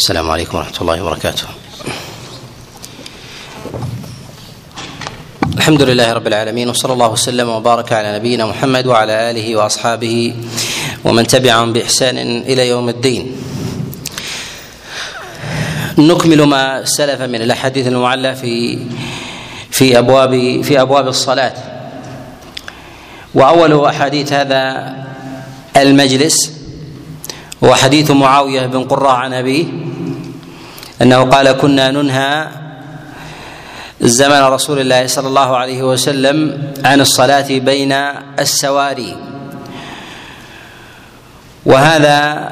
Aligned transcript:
السلام 0.00 0.30
عليكم 0.30 0.58
ورحمة 0.58 0.80
الله 0.80 1.02
وبركاته. 1.02 1.44
الحمد 5.56 5.82
لله 5.82 6.12
رب 6.12 6.26
العالمين 6.26 6.68
وصلى 6.68 6.92
الله 6.92 7.08
وسلم 7.08 7.48
وبارك 7.48 7.92
على 7.92 8.16
نبينا 8.16 8.46
محمد 8.46 8.86
وعلى 8.86 9.30
آله 9.30 9.56
وأصحابه 9.56 10.34
ومن 11.04 11.26
تبعهم 11.26 11.72
بإحسان 11.72 12.16
إلى 12.48 12.68
يوم 12.68 12.88
الدين. 12.88 13.36
نكمل 15.98 16.42
ما 16.42 16.84
سلف 16.84 17.20
من 17.20 17.42
الأحاديث 17.42 17.86
المعلة 17.86 18.34
في 18.34 18.78
في 19.70 19.98
أبواب 19.98 20.62
في 20.64 20.80
أبواب 20.80 21.08
الصلاة. 21.08 21.54
وأول 23.34 23.84
أحاديث 23.84 24.32
هذا 24.32 24.62
المجلس 25.76 26.52
هو 27.64 27.74
حديث 27.74 28.10
معاوية 28.10 28.66
بن 28.66 28.84
قراء 28.84 29.14
عن 29.28 29.32
أبيه 29.32 29.89
أنه 31.02 31.24
قال 31.24 31.52
كنا 31.52 31.90
ننهى 31.90 32.48
زمن 34.00 34.40
رسول 34.40 34.80
الله 34.80 35.06
صلى 35.06 35.28
الله 35.28 35.56
عليه 35.56 35.82
وسلم 35.82 36.62
عن 36.84 37.00
الصلاة 37.00 37.48
بين 37.48 37.92
السواري. 38.38 39.16
وهذا 41.66 42.50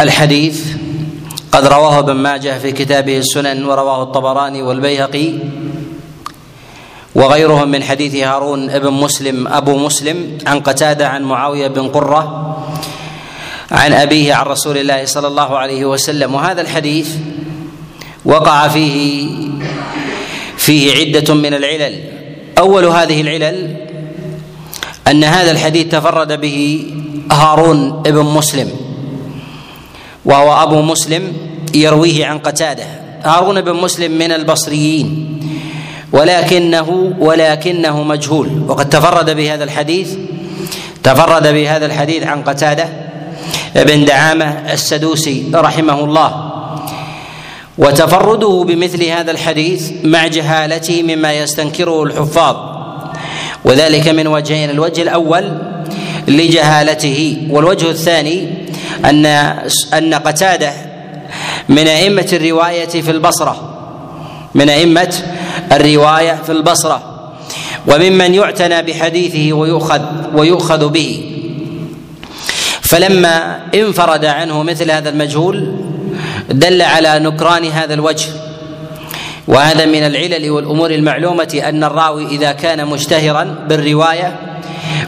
الحديث 0.00 0.66
قد 1.52 1.66
رواه 1.66 1.98
ابن 1.98 2.12
ماجه 2.12 2.58
في 2.58 2.72
كتابه 2.72 3.18
السنن 3.18 3.64
ورواه 3.64 4.02
الطبراني 4.02 4.62
والبيهقي 4.62 5.38
وغيرهم 7.14 7.68
من 7.68 7.82
حديث 7.82 8.14
هارون 8.14 8.78
بن 8.78 8.92
مسلم 8.92 9.48
أبو 9.48 9.78
مسلم 9.78 10.38
عن 10.46 10.60
قتادة 10.60 11.08
عن 11.08 11.22
معاوية 11.22 11.68
بن 11.68 11.88
قرة 11.88 12.56
عن 13.72 13.92
أبيه 13.92 14.34
عن 14.34 14.46
رسول 14.46 14.78
الله 14.78 15.04
صلى 15.04 15.26
الله 15.26 15.58
عليه 15.58 15.84
وسلم. 15.84 16.34
وهذا 16.34 16.60
الحديث 16.60 17.08
وقع 18.24 18.68
فيه 18.68 19.28
فيه 20.56 20.92
عدة 20.96 21.34
من 21.34 21.54
العلل. 21.54 22.00
أول 22.58 22.84
هذه 22.84 23.20
العلل 23.20 23.76
أن 25.08 25.24
هذا 25.24 25.50
الحديث 25.50 25.88
تفرد 25.88 26.40
به 26.40 26.86
هارون 27.32 28.02
بن 28.02 28.22
مسلم 28.22 28.70
وهو 30.24 30.62
أبو 30.62 30.82
مسلم 30.82 31.32
يرويه 31.74 32.26
عن 32.26 32.38
قتادة. 32.38 32.84
هارون 33.22 33.60
بن 33.60 33.72
مسلم 33.72 34.18
من 34.18 34.32
البصريين 34.32 35.38
ولكنه 36.12 37.14
ولكنه 37.18 38.02
مجهول. 38.02 38.48
وقد 38.68 38.88
تفرد 38.88 39.30
بهذا 39.30 39.64
الحديث 39.64 40.14
تفرد 41.02 41.46
بهذا 41.46 41.86
الحديث 41.86 42.22
عن 42.22 42.42
قتادة. 42.42 43.11
بن 43.74 44.04
دعامة 44.04 44.72
السدوسي 44.72 45.50
رحمه 45.54 46.04
الله. 46.04 46.52
وتفرده 47.78 48.64
بمثل 48.68 49.04
هذا 49.04 49.30
الحديث 49.30 49.92
مع 50.04 50.26
جهالته 50.26 51.02
مما 51.02 51.32
يستنكره 51.32 52.02
الحفاظ. 52.02 52.56
وذلك 53.64 54.08
من 54.08 54.26
وجهين 54.26 54.70
الوجه 54.70 55.02
الأول 55.02 55.58
لجهالته 56.28 57.46
والوجه 57.50 57.90
الثاني 57.90 58.48
أن 59.04 59.26
أن 59.94 60.14
قتادة 60.14 60.72
من 61.68 61.88
أئمة 61.88 62.28
الرواية 62.32 63.00
في 63.00 63.10
البصرة 63.10 63.56
من 64.54 64.68
أئمة 64.68 65.14
الرواية 65.72 66.38
في 66.46 66.52
البصرة. 66.52 67.02
وممن 67.86 68.34
يعتنى 68.34 68.82
بحديثه 68.82 69.52
ويؤخذ 69.52 70.00
ويؤخذ 70.34 70.88
به. 70.88 71.28
فلما 72.92 73.60
انفرد 73.74 74.24
عنه 74.24 74.62
مثل 74.62 74.90
هذا 74.90 75.08
المجهول 75.08 75.76
دل 76.50 76.82
على 76.82 77.18
نكران 77.18 77.64
هذا 77.64 77.94
الوجه. 77.94 78.28
وهذا 79.48 79.86
من 79.86 80.02
العلل 80.02 80.50
والأمور 80.50 80.90
المعلومة 80.90 81.62
أن 81.68 81.84
الراوي 81.84 82.26
إذا 82.26 82.52
كان 82.52 82.86
مشتهرا 82.86 83.44
بالرواية 83.68 84.36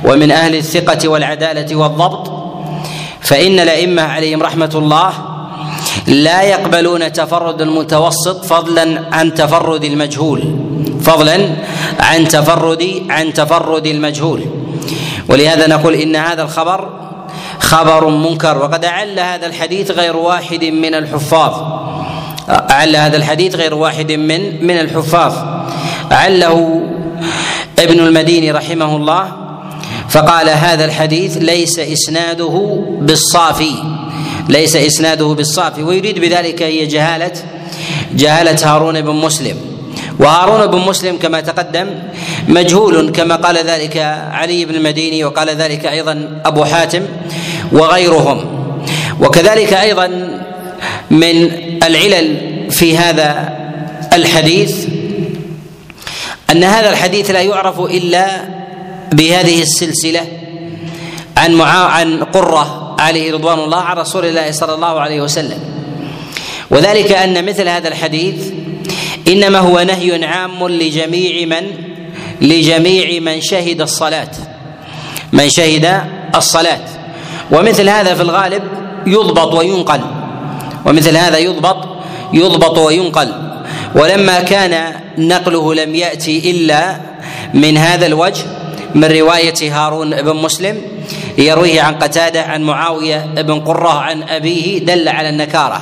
ومن 0.05 0.31
أهل 0.31 0.55
الثقة 0.55 1.09
والعدالة 1.09 1.77
والضبط 1.77 2.33
فإن 3.21 3.61
الأئمة 3.61 4.03
عليهم 4.03 4.43
رحمة 4.43 4.71
الله 4.75 5.13
لا 6.07 6.43
يقبلون 6.43 7.13
تفرد 7.13 7.61
المتوسط 7.63 8.45
فضلا 8.45 9.03
عن 9.13 9.35
تفرد 9.35 9.85
المجهول 9.85 10.57
فضلا 11.01 11.51
عن 12.01 12.29
تفرد 12.29 13.03
عن 13.09 13.33
تفرد 13.33 13.87
المجهول. 13.87 14.41
ولهذا 15.29 15.67
نقول 15.67 15.95
إن 15.95 16.17
هذا 16.17 16.43
الخبر 16.43 17.05
خبر 17.65 18.09
منكر. 18.09 18.59
وقد 18.59 18.85
أعل 18.85 19.21
هذا 19.21 19.47
الحديث 19.47 19.91
غير 19.91 20.17
واحد 20.17 20.65
من 20.65 20.95
الحفاظ. 20.95 21.53
أعل 22.49 22.97
هذا 22.97 23.17
الحديث 23.17 23.55
غير 23.55 23.75
واحد 23.75 24.13
من 24.13 24.67
من 24.67 24.79
الحفاظ. 24.79 25.35
أعله 26.13 26.83
ابن 27.79 28.01
المديني 28.01 28.51
رحمه 28.51 28.97
الله 28.97 29.33
فقال 30.09 30.49
هذا 30.49 30.85
الحديث 30.85 31.37
ليس 31.37 31.79
إسناده 31.79 32.85
بالصافي. 33.01 33.75
ليس 34.49 34.77
إسناده 34.77 35.27
بالصافي. 35.27 35.83
ويريد 35.83 36.19
بذلك 36.19 36.63
هي 36.63 36.87
جهالة 36.87 37.33
جهالة 38.15 38.75
هارون 38.75 39.01
بن 39.01 39.17
مسلم. 39.17 39.57
وهارون 40.21 40.67
بن 40.67 40.79
مسلم 40.79 41.17
كما 41.17 41.41
تقدم 41.41 41.89
مجهول 42.49 43.11
كما 43.11 43.37
قال 43.37 43.57
ذلك 43.57 43.97
علي 44.33 44.65
بن 44.65 44.75
المديني 44.75 45.25
وقال 45.25 45.49
ذلك 45.49 45.87
أيضا 45.87 46.43
أبو 46.45 46.65
حاتم. 46.65 47.03
وغيرهم. 47.75 48.39
وكذلك 49.21 49.73
أيضا 49.73 50.07
من 51.11 51.51
العلل 51.83 52.37
في 52.71 52.99
هذا 52.99 53.59
الحديث 54.13 54.87
أن 56.51 56.65
هذا 56.65 56.91
الحديث 56.91 57.31
لا 57.31 57.43
يعرف 57.43 57.81
إلا 57.81 58.27
بهذه 59.13 59.63
السلسلة 59.63 60.27
عن 61.37 61.55
معا 61.55 61.85
عن 61.85 62.25
قرة 62.25 62.97
عليه 62.99 63.33
رضوان 63.33 63.59
الله 63.59 63.81
عن 63.81 63.97
رسول 63.97 64.25
الله 64.25 64.51
صلى 64.51 64.75
الله 64.75 65.01
عليه 65.01 65.21
وسلم. 65.21 65.59
وذلك 66.71 67.13
أن 67.13 67.45
مثل 67.47 67.69
هذا 67.69 67.89
الحديث 67.89 68.35
إنما 69.29 69.59
هو 69.59 69.81
نهي 69.81 70.25
عام 70.25 70.69
لجميع 70.69 71.47
من 71.47 71.67
لجميع 72.41 73.21
من 73.21 73.41
شهد 73.41 73.81
الصلاة. 73.81 74.31
من 75.33 75.51
شهد 75.51 76.01
الصلاة. 76.35 76.94
ومثل 77.51 77.89
هذا 77.89 78.15
في 78.15 78.23
الغالب 78.23 78.63
يضبط 79.07 79.55
وينقل. 79.55 80.01
ومثل 80.87 81.17
هذا 81.17 81.39
يضبط 81.39 81.89
يضبط 82.33 82.79
وينقل. 82.79 83.33
ولما 83.95 84.41
كان 84.41 84.95
نقله 85.19 85.75
لم 85.75 85.95
يأتي 85.95 86.51
إلا 86.51 86.97
من 87.55 87.77
هذا 87.77 88.07
الوجه 88.07 88.45
من 88.95 89.05
رواية 89.05 89.77
هارون 89.77 90.23
بن 90.23 90.37
مسلم 90.37 90.83
يرويه 91.39 91.83
عن 91.83 91.95
قتادة 91.95 92.43
عن 92.43 92.63
معاوية 92.63 93.27
بن 93.37 93.61
قرة 93.61 93.89
عن 93.89 94.23
أبيه 94.23 94.79
دل 94.79 95.09
على 95.09 95.29
النكارة. 95.29 95.81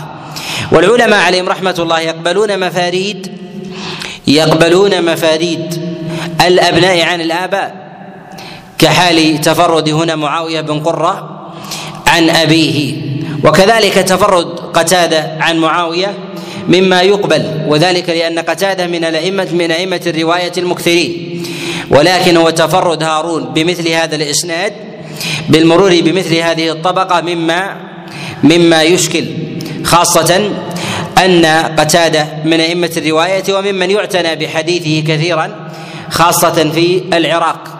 والعلماء 0.72 1.20
عليهم 1.20 1.48
رحمة 1.48 1.74
الله 1.78 2.00
يقبلون 2.00 2.60
مفاريد 2.60 3.32
يقبلون 4.26 5.12
مفاريد 5.12 5.82
الأبناء 6.46 7.02
عن 7.02 7.20
الآباء 7.20 7.74
كحال 8.78 9.40
تفرد 9.40 9.88
هنا 9.88 10.16
معاوية 10.16 10.60
بن 10.60 10.80
قرة 10.80 11.31
عن 12.12 12.30
أبيه. 12.30 12.94
وكذلك 13.44 13.94
تفرد 13.94 14.46
قتادة 14.74 15.36
عن 15.40 15.58
معاوية 15.58 16.14
مما 16.68 17.02
يقبل 17.02 17.42
وذلك 17.68 18.08
لأن 18.08 18.38
قتادة 18.38 18.86
من 18.86 19.04
الأئمة 19.04 19.48
من 19.52 19.70
أئمة 19.70 20.00
الرواية 20.06 20.52
المكثرين. 20.58 21.42
ولكن 21.90 22.36
هو 22.36 22.50
تفرد 22.50 23.02
هارون 23.02 23.44
بمثل 23.44 23.88
هذا 23.88 24.16
الإسناد 24.16 24.72
بالمرور 25.48 26.00
بمثل 26.00 26.34
هذه 26.34 26.70
الطبقة 26.70 27.20
مما 27.20 27.76
مما 28.42 28.82
يشكل 28.82 29.24
خاصة 29.84 30.50
أن 31.24 31.46
قتادة 31.78 32.26
من 32.44 32.60
أئمة 32.60 32.90
الرواية 32.96 33.54
وممن 33.54 33.90
يعتنى 33.90 34.36
بحديثه 34.36 35.14
كثيرا 35.14 35.70
خاصة 36.10 36.70
في 36.70 37.02
العراق. 37.12 37.71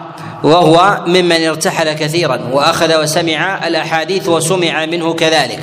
وهو 0.42 1.00
ممن 1.06 1.46
ارتحل 1.46 1.92
كثيرا 1.92 2.40
وأخذ 2.52 3.02
وسمع 3.02 3.66
الأحاديث 3.66 4.28
وسمع 4.28 4.86
منه 4.86 5.14
كذلك. 5.14 5.60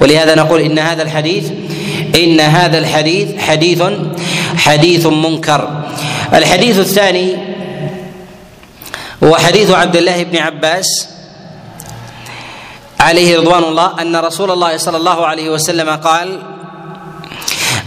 ولهذا 0.00 0.34
نقول 0.34 0.60
إن 0.60 0.78
هذا 0.78 1.02
الحديث 1.02 1.50
إن 2.16 2.40
هذا 2.40 2.78
الحديث 2.78 3.40
حديث 3.40 3.82
حديث 4.56 5.06
منكر. 5.06 5.82
الحديث 6.34 6.78
الثاني 6.78 7.36
هو 9.24 9.36
حديث 9.36 9.70
عبد 9.70 9.96
الله 9.96 10.22
بن 10.22 10.36
عباس 10.36 11.08
عليه 13.00 13.38
رضوان 13.38 13.64
الله 13.64 14.02
أن 14.02 14.16
رسول 14.16 14.50
الله 14.50 14.76
صلى 14.76 14.96
الله 14.96 15.26
عليه 15.26 15.50
وسلم 15.50 15.90
قال 15.90 16.42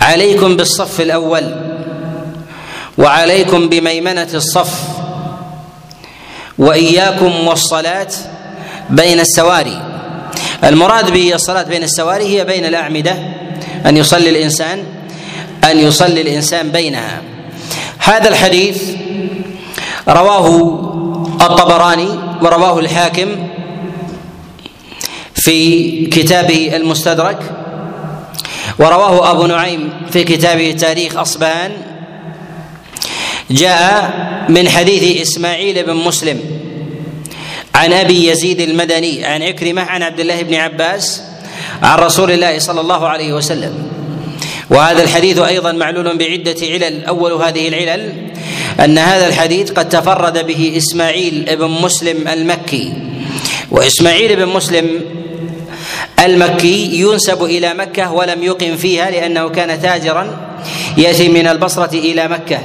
عليكم 0.02 0.58
بالصف 0.58 1.02
الأول 1.02 1.56
وعليكم 2.98 3.70
بميمنة 3.70 4.28
الصف 4.34 4.93
وإياكم 6.58 7.48
والصلاة 7.48 8.08
بين 8.90 9.20
السواري. 9.20 9.82
المراد 10.64 11.12
بالصلاة 11.12 11.64
بين 11.64 11.84
السواري 11.84 12.26
هي 12.26 12.46
بين 12.46 12.66
الأعمدة 12.66 13.16
أن 13.86 13.98
يصلي 13.98 14.30
الإنسان 14.30 14.84
أن 15.64 15.80
يصلي 15.80 16.22
الإنسان 16.22 16.70
بينها. 16.72 17.22
هذا 18.00 18.30
الحديث 18.30 18.84
رواه 20.08 20.48
الطبراني 21.42 22.10
ورواه 22.42 22.80
الحاكم 22.80 23.48
في 25.36 26.06
كتابه 26.06 26.76
المستدرك 26.76 27.40
ورواه 28.80 29.32
أبو 29.32 29.46
نعيم 29.46 29.90
في 30.12 30.24
كتابه 30.24 30.72
تاريخ 30.72 31.18
أصبهان 31.18 31.72
جاء 33.54 34.14
من 34.50 34.70
حديث 34.70 35.22
إسماعيل 35.22 35.84
بن 35.84 35.94
مسلم 35.94 36.40
عن 37.76 37.94
أبي 37.94 38.28
يزيد 38.28 38.62
المدني 38.62 39.26
عن 39.26 39.44
عكرمة 39.44 39.82
عن 39.82 40.04
عبد 40.04 40.20
الله 40.20 40.42
بن 40.42 40.56
عباس 40.56 41.22
عن 41.82 42.00
رسول 42.00 42.32
الله 42.32 42.60
صلى 42.60 42.82
الله 42.82 43.08
عليه 43.08 43.34
وسلم. 43.34 43.88
وهذا 44.70 45.04
الحديث 45.04 45.38
أيضا 45.40 45.72
معلول 45.72 46.18
بعدة 46.18 46.56
علل. 46.62 47.06
أول 47.06 47.32
هذه 47.32 47.68
العلل 47.68 48.14
أن 48.80 48.98
هذا 48.98 49.28
الحديث 49.28 49.72
قد 49.72 49.90
تفرد 49.90 50.48
به 50.48 50.74
إسماعيل 50.78 51.56
بن 51.56 51.68
مسلم 51.68 52.28
المكي. 52.28 52.94
وإسماعيل 53.72 54.36
بن 54.36 54.46
مسلم 54.46 55.02
المكي 56.20 57.00
ينسب 57.00 57.44
إلى 57.44 57.74
مكة 57.74 58.12
ولم 58.12 58.44
يقم 58.44 58.76
فيها 58.76 59.12
لأنه 59.12 59.50
كان 59.50 59.82
تاجرا 59.82 60.56
يأتي 60.98 61.30
من 61.30 61.48
البصرة 61.48 61.94
إلى 61.94 62.28
مكة. 62.28 62.60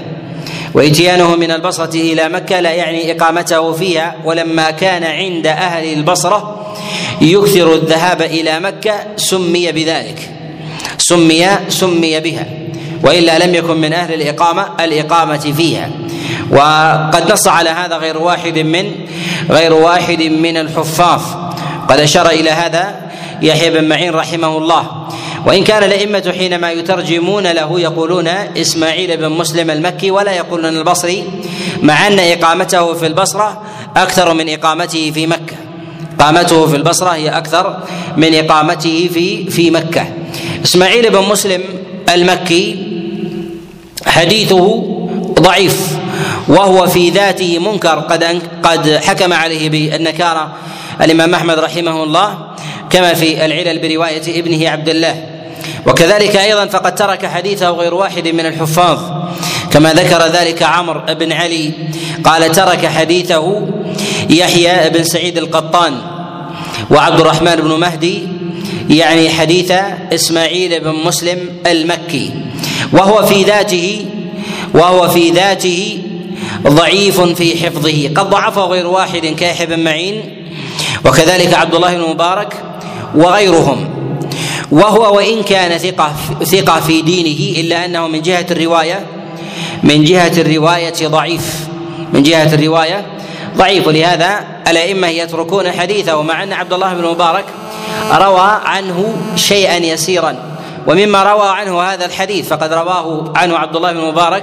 وإتيانه 0.75 1.37
من 1.37 1.50
البصرة 1.50 1.94
إلى 1.94 2.29
مكة 2.29 2.61
لا 2.61 2.70
يعني 2.70 3.12
إقامته 3.12 3.73
فيها 3.73 4.17
ولما 4.25 4.70
كان 4.70 5.05
عند 5.05 5.47
أهل 5.47 5.93
البصرة 5.93 6.75
يكثر 7.20 7.75
الذهاب 7.75 8.23
إلى 8.23 8.61
مكة 8.61 8.94
سمي 9.17 9.73
بذلك. 9.73 10.31
سمي 10.99 11.49
سمي 11.69 12.20
بها. 12.20 12.47
وإلا 13.03 13.47
لم 13.47 13.55
يكن 13.55 13.76
من 13.76 13.93
أهل 13.93 14.15
الإقامة 14.15 14.69
الإقامة 14.81 15.53
فيها. 15.56 15.91
وقد 16.50 17.32
نص 17.32 17.49
على 17.49 17.71
هذا 17.71 17.97
غير 17.97 18.19
واحد 18.19 18.59
من 18.59 18.93
غير 19.50 19.73
واحد 19.75 20.23
من 20.23 20.56
الحفاظ. 20.56 21.23
قد 21.88 22.00
أشار 22.00 22.31
إلى 22.31 22.50
هذا 22.50 22.94
يحيى 23.43 23.71
بن 23.71 23.88
معين 23.88 24.14
رحمه 24.14 24.59
الله. 24.59 25.09
وإن 25.46 25.64
كان 25.64 25.82
الأئمة 25.82 26.35
حينما 26.38 26.73
يترجمون 26.73 27.46
له 27.46 27.81
يقولون 27.81 28.29
إسماعيل 28.56 29.17
بن 29.17 29.29
مسلم 29.29 29.70
المكي 29.70 30.11
ولا 30.11 30.32
يقولون 30.32 30.76
البصري 30.76 31.25
مع 31.82 32.06
أن 32.06 32.19
إقامته 32.19 32.94
في 32.94 33.06
البصرة 33.06 33.62
أكثر 33.96 34.35
من 34.35 34.49
إقامته 34.49 35.11
في 35.11 35.26
مكة. 35.26 35.56
إقامته 36.20 36.67
في 36.67 36.76
البصرة 36.76 37.11
هي 37.11 37.29
أكثر 37.29 37.76
من 38.17 38.35
إقامته 38.35 39.11
في 39.14 39.50
في 39.50 39.70
مكة. 39.70 40.06
إسماعيل 40.64 41.11
بن 41.11 41.19
مسلم 41.19 41.62
المكي 42.14 42.88
حديثه 44.06 44.85
ضعيف 45.40 45.99
وهو 46.49 46.87
في 46.87 47.11
ذاته 47.11 47.58
منكر 47.58 47.99
قد 48.00 48.43
قد 48.62 48.90
حكم 48.90 49.32
عليه 49.32 49.70
بالنكارة. 49.70 50.52
الإمام 51.00 51.35
أحمد 51.35 51.58
رحمه 51.58 52.02
الله 52.02 52.48
كما 52.90 53.14
في 53.14 53.44
العلل 53.44 53.79
برواية 53.79 54.40
ابنه 54.40 54.69
عبد 54.69 54.88
الله. 54.88 55.25
وكذلك 55.87 56.37
أيضا 56.37 56.67
فقد 56.67 56.94
ترك 56.94 57.26
حديثه 57.26 57.70
غير 57.70 57.94
واحد 57.94 58.29
من 58.29 58.46
الحفاظ. 58.46 58.99
كما 59.70 59.93
ذكر 59.93 60.26
ذلك 60.26 60.62
عمرو 60.62 61.00
بن 61.14 61.32
علي 61.32 61.73
قال 62.25 62.52
ترك 62.52 62.87
حديثه 62.87 63.69
يحيى 64.31 64.90
بن 64.90 65.05
سعيد 65.05 65.38
القطان 65.38 65.94
وعبد 66.90 67.20
الرحمن 67.20 67.56
بن 67.56 67.81
مهدي 67.81 68.23
يعني 68.90 69.31
حديث 69.31 69.73
إسماعيل 70.12 70.81
بن 70.81 70.94
مسلم 71.05 71.38
المكي. 71.67 72.31
وهو 72.93 73.26
في 73.26 73.44
ذاته 73.44 74.06
وهو 74.75 75.08
في 75.08 75.31
ذاته 75.31 75.99
ضعيف 76.67 77.20
في 77.20 77.67
حفظه. 77.67 78.08
قد 78.14 78.31
ضعفه 78.31 78.64
غير 78.64 78.87
واحد 78.87 79.26
كيحيى 79.26 79.67
بن 79.67 79.85
معين. 79.85 80.44
وكذلك 81.05 81.55
عبد 81.55 81.75
الله 81.75 81.96
بن 81.96 82.11
مبارك 82.11 82.55
وغيرهم. 83.15 83.89
وهو 84.71 85.17
وإن 85.17 85.43
كان 85.43 85.79
ثقة 85.79 86.13
ثقة 86.45 86.81
في 86.81 87.03
دينه 87.03 87.61
إلا 87.61 87.85
أنه 87.85 88.09
من 88.09 88.23
جهة 88.23 88.47
الرواية 88.51 89.07
من 89.83 90.05
جهة 90.05 90.33
الرواية 90.41 91.07
ضعيف. 91.09 91.69
من 92.13 92.23
جهة 92.23 92.55
الرواية 92.55 93.07
ضعيف. 93.57 93.87
ولهذا 93.87 94.47
الأئمة 94.69 95.09
يتركون 95.09 95.73
حديثه 95.73 96.23
مع 96.23 96.43
أن 96.43 96.53
عبد 96.53 96.73
الله 96.73 96.95
بن 96.95 97.05
مبارك 97.05 97.45
روى 98.13 98.51
عنه 98.65 99.17
شيئا 99.37 99.77
يسيرا. 99.77 100.37
ومما 100.87 101.23
روى 101.23 101.49
عنه 101.49 101.83
هذا 101.83 102.05
الحديث 102.05 102.49
فقد 102.49 102.73
رواه 102.73 103.33
عنه 103.37 103.59
عبد 103.59 103.77
الله 103.77 103.93
بن 103.93 104.01
مبارك 104.01 104.43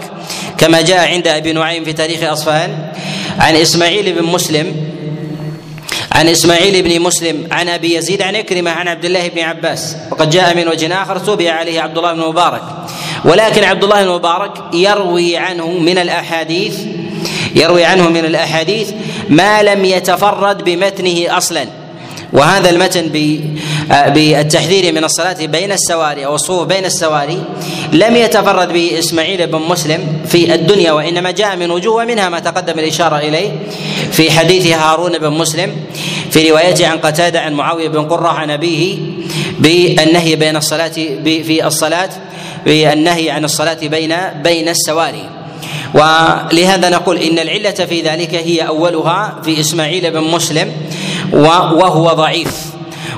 كما 0.58 0.82
جاء 0.82 1.08
عند 1.08 1.28
أبي 1.28 1.54
نعيم 1.54 1.84
في 1.84 1.94
تاريخ 1.94 2.24
أصفهان 2.24 2.92
عن 3.40 3.56
إسماعيل 3.56 4.14
بن 4.14 4.24
مسلم 4.24 4.95
عن 6.16 6.28
إسماعيل 6.28 6.82
بن 6.82 7.02
مسلم 7.02 7.48
عن 7.52 7.70
أبي 7.70 7.96
يزيد 7.96 8.22
عن 8.22 8.36
إكرمة 8.36 8.72
عن 8.72 8.88
عبد 8.88 9.06
الله 9.06 9.28
بن 9.28 9.40
عباس. 9.40 9.96
وقد 10.12 10.30
جاء 10.30 10.56
من 10.56 10.68
وجه 10.68 11.02
آخر 11.02 11.18
توبع 11.18 11.52
عليه 11.52 11.82
عبد 11.82 11.98
الله 11.98 12.14
بن 12.14 12.20
مبارك. 12.20 12.62
ولكن 13.26 13.64
عبد 13.64 13.84
الله 13.84 14.04
بن 14.04 14.10
مبارك 14.10 14.52
يروي 14.74 15.38
عنه 15.38 15.68
من 15.68 15.98
الأحاديث 15.98 16.80
يروي 17.56 17.86
عنه 17.86 18.10
من 18.10 18.26
الأحاديث 18.26 18.92
ما 19.30 19.64
لم 19.64 19.86
يتفرد 19.86 20.64
بمتنه 20.64 21.38
أصلا. 21.38 21.68
وهذا 22.36 22.70
المتن 22.70 23.12
آه، 23.92 24.10
بالتحذير 24.10 24.94
من 24.94 25.04
الصلاة 25.04 25.46
بين 25.46 25.72
السواري 25.72 26.26
أو 26.26 26.36
الصفوف 26.36 26.68
بين 26.68 26.86
السواري 26.86 27.44
لم 27.94 28.16
يتفرد 28.16 28.74
به 28.74 29.00
إسماعيل 29.00 29.48
بن 29.48 29.60
مسلم 29.60 30.08
في 30.28 30.56
الدنيا 30.56 30.92
وإنما 30.92 31.32
جاء 31.32 31.56
من 31.56 31.72
وجوه 31.72 32.04
ومنها 32.04 32.30
ما 32.30 32.40
تقدم 32.40 32.80
الإشارة 32.80 33.18
إليه 33.18 33.52
في 34.12 34.32
حديث 34.32 34.68
هارون 34.68 35.18
بن 35.18 35.30
مسلم 35.30 35.72
في 36.32 36.50
روايته 36.50 36.88
عن 36.88 36.98
قتادة 36.98 37.42
عن 37.42 37.54
معاوية 37.54 37.88
بن 37.88 38.02
قرة 38.02 38.28
عن 38.28 38.52
أبيه 38.52 38.98
بالنهي 39.60 40.36
بين 40.36 40.56
الصلاة 40.56 40.92
في 41.24 41.68
الصلاة 41.68 42.10
بالنهي 42.66 43.30
عن 43.30 43.44
الصلاة 43.44 43.88
بين 43.88 44.16
بين 44.44 44.70
السواري. 44.70 45.30
ولهذا 45.94 46.90
نقول 46.90 47.18
إن 47.18 47.40
العلة 47.40 47.72
في 47.72 48.02
ذلك 48.02 48.36
هي 48.36 48.68
أولها 48.68 49.42
في 49.44 49.60
إسماعيل 49.60 50.12
بن 50.12 50.22
مسلم 50.22 50.72
وهو 51.34 52.14
ضعيف. 52.14 52.66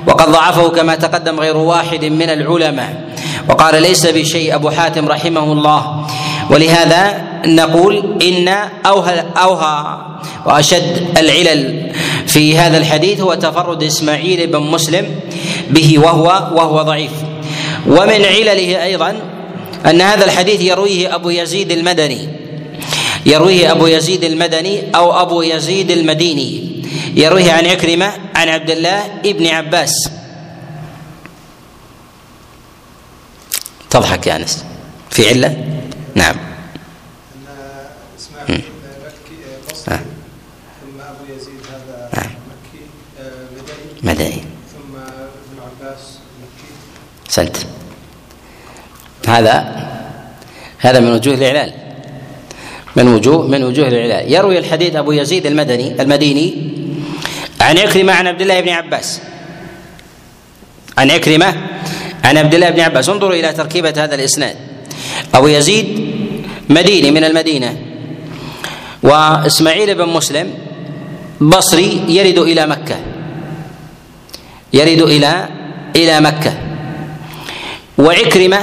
وقد 0.08 0.32
ضعفه 0.32 0.70
كما 0.70 0.96
تقدم 0.96 1.40
غير 1.40 1.58
واحد 1.58 2.06
من 2.06 2.30
العلماء. 2.30 3.16
وقال 3.50 3.82
ليس 3.82 4.06
بشيء. 4.08 4.56
أبو 4.56 4.70
حاتم 4.70 5.08
رحمه 5.08 5.52
الله. 5.52 6.08
ولهذا 6.50 7.22
نقول 7.46 8.22
إن 8.22 8.48
أوهى 8.86 9.26
أوهى 9.38 9.98
وأشد 10.46 11.18
العلل 11.18 11.92
في 12.28 12.58
هذا 12.58 12.78
الحديث 12.78 13.22
هو 13.22 13.34
تفرد 13.34 13.84
إسماعيل 13.84 14.48
بن 14.48 14.60
مسلم 14.60 15.06
به 15.70 16.00
وهو 16.00 16.26
وهو 16.56 16.82
ضعيف. 16.82 17.12
ومن 17.88 18.26
علله 18.26 18.84
أيضا 18.84 19.16
أن 19.86 20.02
هذا 20.02 20.26
الحديث 20.26 20.62
يرويه 20.62 21.16
أبو 21.16 21.30
يزيد 21.30 21.72
المدني. 21.72 22.30
يرويه 23.26 23.72
أبو 23.72 23.88
يزيد 23.88 24.24
المدني 24.24 24.84
أو 24.96 25.22
أبو 25.22 25.42
يزيد 25.42 25.92
المديني. 25.92 26.77
يرويه 27.18 27.52
عن 27.52 27.66
عكرمة 27.66 28.14
عن 28.36 28.50
عبد 28.50 28.70
الله 28.70 29.06
ابن 29.26 29.48
عباس. 29.48 30.10
تضحك 33.90 34.28
يا 34.28 34.36
أنس. 34.36 34.66
في 35.10 35.30
علة؟ 35.30 35.56
نعم. 36.16 36.36
بصري 44.04 44.44
ثم 44.74 44.96
ابن 44.96 45.58
عباس 45.62 46.00
سنت 47.28 47.58
هذا 49.28 49.88
هذا 50.78 51.00
من 51.00 51.12
وجوه 51.12 51.34
الإعلال. 51.34 51.74
من 52.96 53.08
وجوه 53.08 53.48
من 53.48 53.64
وجوه 53.64 53.88
الإعلال. 53.88 54.34
يروي 54.34 54.60
الحديث 54.60 54.96
أبو 54.96 55.12
يزيد 55.12 55.46
المدني 55.46 56.02
المديني 56.02 56.77
عن 57.62 57.78
عكرمة 57.78 58.14
عن 58.14 58.28
عبد 58.28 58.42
الله 58.42 58.62
بن 58.62 58.70
عباس. 58.70 59.22
عن 60.98 61.12
عكرمة 61.12 61.56
عن 62.24 62.38
عبد 62.38 62.54
الله 62.54 62.70
بن 62.70 62.80
عباس. 62.80 63.10
انظروا 63.10 63.34
إلى 63.34 63.54
تركيبة 63.54 63.94
هذا 63.98 64.16
الإسناد. 64.16 64.56
أبو 65.34 65.48
يزيد 65.48 66.16
مديني 66.70 67.12
من 67.12 67.24
المدينة 67.24 67.78
وإسماعيل 69.04 69.96
بن 69.96 70.10
مسلم 70.10 70.54
بصري 71.42 72.04
يرد 72.08 72.38
إلى 72.38 72.68
مكة. 72.68 72.98
يرد 74.74 75.02
إلى 75.02 75.50
إلى 75.96 76.22
مكة. 76.22 76.54
وعكرمة 77.98 78.60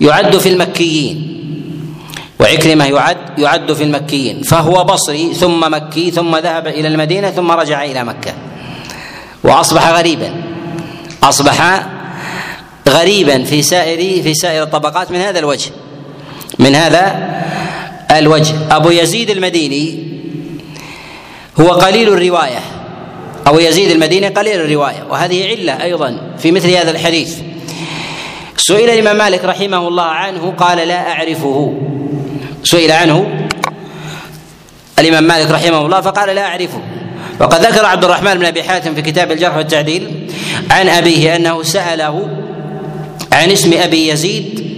يعد 0.00 0.38
في 0.38 0.48
المكيين. 0.48 1.37
وعكرمة 2.40 2.84
يعد 2.84 3.38
يعد 3.38 3.72
في 3.72 3.84
المكيين. 3.84 4.42
فهو 4.42 4.84
بصري 4.84 5.34
ثم 5.34 5.74
مكي 5.74 6.10
ثم 6.10 6.36
ذهب 6.36 6.66
إلى 6.66 6.88
المدينة 6.88 7.30
ثم 7.30 7.50
رجع 7.50 7.84
إلى 7.84 8.04
مكة. 8.04 8.32
وأصبح 9.44 9.88
غريبا. 9.88 10.42
أصبح 11.22 11.86
غريبا 12.88 13.44
في 13.44 13.62
سائر 13.62 14.22
في 14.22 14.34
سائر 14.34 14.62
الطبقات 14.62 15.10
من 15.10 15.20
هذا 15.20 15.38
الوجه. 15.38 15.70
من 16.58 16.74
هذا 16.74 17.30
الوجه. 18.10 18.54
أبو 18.70 18.90
يزيد 18.90 19.30
المديني 19.30 20.08
هو 21.60 21.68
قليل 21.68 22.08
الرواية. 22.08 22.60
أبو 23.46 23.58
يزيد 23.58 23.90
المديني 23.90 24.28
قليل 24.28 24.60
الرواية. 24.60 25.06
وهذه 25.10 25.46
علة 25.46 25.82
أيضا 25.82 26.20
في 26.38 26.52
مثل 26.52 26.70
هذا 26.70 26.90
الحديث. 26.90 27.38
سئل 28.56 28.90
الإمام 28.90 29.16
مالك 29.16 29.44
رحمه 29.44 29.88
الله 29.88 30.04
عنه 30.04 30.54
قال 30.58 30.88
لا 30.88 31.12
أعرفه. 31.12 31.74
سئل 32.64 32.92
عنه 32.92 33.48
الإمام 34.98 35.24
مالك 35.24 35.50
رحمه 35.50 35.86
الله 35.86 36.00
فقال 36.00 36.34
لا 36.34 36.46
أعرفه. 36.46 36.80
وقد 37.40 37.60
ذكر 37.60 37.84
عبد 37.84 38.04
الرحمن 38.04 38.34
بن 38.34 38.44
أبي 38.44 38.62
حاتم 38.62 38.94
في 38.94 39.02
كتاب 39.02 39.32
الجرح 39.32 39.56
والتعديل 39.56 40.30
عن 40.70 40.88
أبيه 40.88 41.36
أنه 41.36 41.62
سأله 41.62 42.28
عن 43.32 43.50
اسم 43.50 43.72
أبي 43.72 44.08
يزيد 44.08 44.68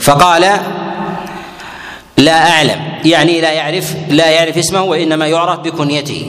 فقال 0.00 0.60
لا 2.16 2.50
أعلم. 2.50 2.80
يعني 3.04 3.40
لا 3.40 3.52
يعرف 3.52 3.94
لا 4.08 4.30
يعرف 4.30 4.58
اسمه 4.58 4.82
وإنما 4.82 5.26
يعرف 5.26 5.60
بكنيته. 5.60 6.26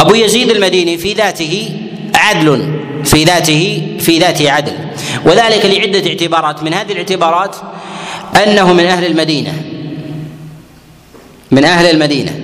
أبو 0.00 0.14
يزيد 0.14 0.50
المديني 0.50 0.98
في 0.98 1.12
ذاته 1.12 1.70
عدل 2.14 2.80
في 3.04 3.24
ذاته 3.24 3.82
في 4.00 4.18
ذاته 4.18 4.50
عدل. 4.50 4.78
وذلك 5.24 5.66
لعدة 5.66 6.10
اعتبارات. 6.10 6.62
من 6.62 6.74
هذه 6.74 6.92
الاعتبارات 6.92 7.56
أنه 8.42 8.72
من 8.72 8.86
أهل 8.86 9.06
المدينة. 9.06 9.52
من 11.50 11.64
أهل 11.64 11.90
المدينة. 11.90 12.40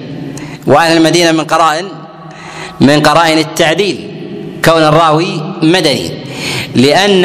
وأهل 0.66 0.96
المدينة 0.96 1.32
من 1.32 1.44
قرائن 1.44 1.88
من 2.80 3.02
قرائن 3.02 3.38
التعديل. 3.38 4.10
كون 4.64 4.82
الراوي 4.82 5.42
مدني. 5.62 6.10
لأن 6.74 7.24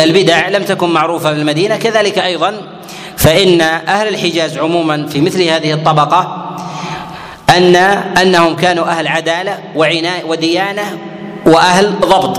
البدع 0.00 0.48
لم 0.48 0.62
تكن 0.62 0.88
معروفة 0.90 1.34
في 1.34 1.40
المدينة 1.40 1.76
كذلك 1.76 2.18
أيضا 2.18 2.54
فإن 3.16 3.60
أهل 3.60 4.08
الحجاز 4.08 4.58
عموما 4.58 5.06
في 5.06 5.20
مثل 5.20 5.42
هذه 5.42 5.72
الطبقة 5.72 6.46
ان 7.56 7.76
أنهم 7.76 8.56
كانوا 8.56 8.84
أهل 8.84 9.08
عدالة 9.08 9.58
وعناية 9.76 10.24
وديانة 10.24 10.98
وأهل 11.46 12.00
ضبط. 12.00 12.38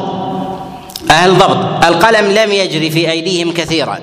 أهل 1.11 1.37
ضبط. 1.37 1.85
القلم 1.85 2.31
لم 2.31 2.51
يجري 2.51 2.89
في 2.89 3.11
أيديهم 3.11 3.53
كثيرا. 3.53 3.99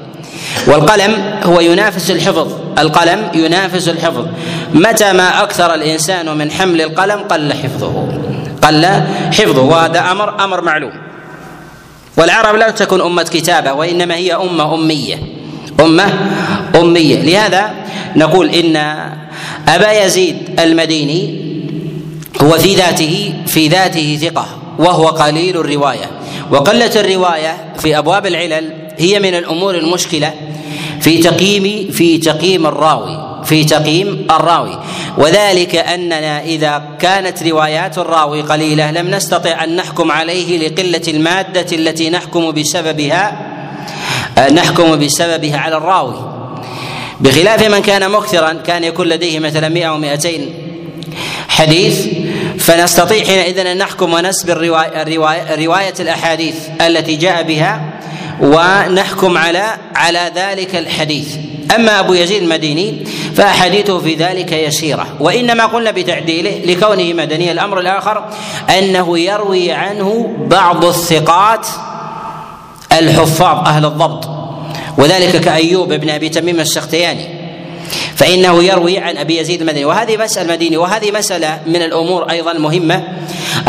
والقلم 0.66 1.40
هو 1.44 1.60
ينافس 1.60 2.10
الحفظ. 2.10 2.48
القلم 2.78 3.28
ينافس 3.34 3.88
الحفظ. 3.88 4.26
متى 4.74 5.12
ما 5.12 5.42
أكثر 5.42 5.74
الإنسان 5.74 6.38
من 6.38 6.50
حمل 6.50 6.80
القلم 6.80 7.20
قل 7.20 7.52
حفظه. 7.52 8.08
قل 8.62 8.86
حفظه. 9.32 9.62
وهذا 9.62 10.00
أمر 10.00 10.44
أمر 10.44 10.60
معلوم. 10.60 10.92
والعرب 12.16 12.56
لا 12.56 12.70
تكون 12.70 13.00
أمة 13.00 13.22
كتابة 13.22 13.72
وإنما 13.72 14.14
هي 14.14 14.34
أمة 14.34 14.74
أمية. 14.74 15.18
أمة 15.80 16.12
أمية. 16.74 17.22
لهذا 17.22 17.70
نقول 18.16 18.50
إن 18.50 18.76
أبا 19.68 20.04
يزيد 20.04 20.60
المديني 20.60 21.48
هو 22.42 22.50
في 22.50 22.74
ذاته 22.74 23.34
في 23.46 23.68
ذاته 23.68 24.18
ثقة 24.22 24.46
وهو 24.78 25.06
قليل 25.06 25.56
الرواية. 25.56 26.10
وقلة 26.50 26.92
الرواية 26.96 27.56
في 27.78 27.98
أبواب 27.98 28.26
العلل 28.26 28.87
هي 28.98 29.18
من 29.18 29.34
الأمور 29.34 29.74
المشكلة 29.74 30.34
في 31.00 31.18
تقييم 31.18 31.90
في 31.92 32.18
تقييم 32.18 32.66
الراوي 32.66 33.28
في 33.44 33.64
تقييم 33.64 34.26
الراوي. 34.30 34.78
وذلك 35.18 35.76
أننا 35.76 36.42
إذا 36.42 36.82
كانت 37.00 37.42
روايات 37.42 37.98
الراوي 37.98 38.42
قليلة 38.42 38.90
لم 38.90 39.10
نستطع 39.10 39.64
أن 39.64 39.76
نحكم 39.76 40.12
عليه 40.12 40.68
لقلة 40.68 41.02
المادة 41.08 41.66
التي 41.72 42.10
نحكم 42.10 42.50
بسببها 42.50 43.38
نحكم 44.52 44.96
بسببها 44.96 45.58
على 45.58 45.76
الراوي. 45.76 46.14
بخلاف 47.20 47.68
من 47.68 47.82
كان 47.82 48.10
مكثرا 48.10 48.52
كان 48.52 48.84
يكون 48.84 49.06
لديه 49.08 49.38
مثلا 49.38 49.68
100 49.68 49.86
أو 49.86 49.98
200 49.98 50.30
حديث 51.48 52.06
فنستطيع 52.58 53.24
حينئذ 53.24 53.58
أن 53.58 53.78
نحكم 53.78 54.12
ونسب 54.12 54.50
الرواية, 54.50 55.02
الرواية 55.02 55.66
رواية 55.66 55.94
الأحاديث 56.00 56.54
التي 56.80 57.16
جاء 57.16 57.42
بها 57.42 58.00
ونحكم 58.42 59.38
على 59.38 59.64
على 59.94 60.32
ذلك 60.34 60.76
الحديث. 60.76 61.36
أما 61.74 62.00
أبو 62.00 62.14
يزيد 62.14 62.42
المديني 62.42 63.06
فاحاديثه 63.34 63.98
في 63.98 64.14
ذلك 64.14 64.52
يسيرة. 64.52 65.06
وإنما 65.20 65.66
قلنا 65.66 65.90
بتعديله 65.90 66.62
لكونه 66.64 67.12
مدني. 67.12 67.52
الأمر 67.52 67.80
الآخر 67.80 68.24
أنه 68.78 69.18
يروي 69.18 69.72
عنه 69.72 70.36
بعض 70.38 70.84
الثقات 70.84 71.66
الحفاظ 72.92 73.68
أهل 73.68 73.84
الضبط 73.84 74.28
وذلك 74.98 75.40
كأيوب 75.40 75.92
بن 75.92 76.10
أبي 76.10 76.28
تميم 76.28 76.60
السختياني. 76.60 77.38
فإنه 78.16 78.64
يروي 78.64 78.98
عن 78.98 79.16
أبي 79.16 79.38
يزيد 79.38 79.60
المدني 79.60 79.84
وهذه 79.84 80.16
مسألة 80.16 80.52
مديني 80.52 80.76
وهذه 80.76 81.10
مسألة 81.10 81.60
من 81.66 81.82
الأمور 81.82 82.30
أيضا 82.30 82.52
مهمة 82.52 83.02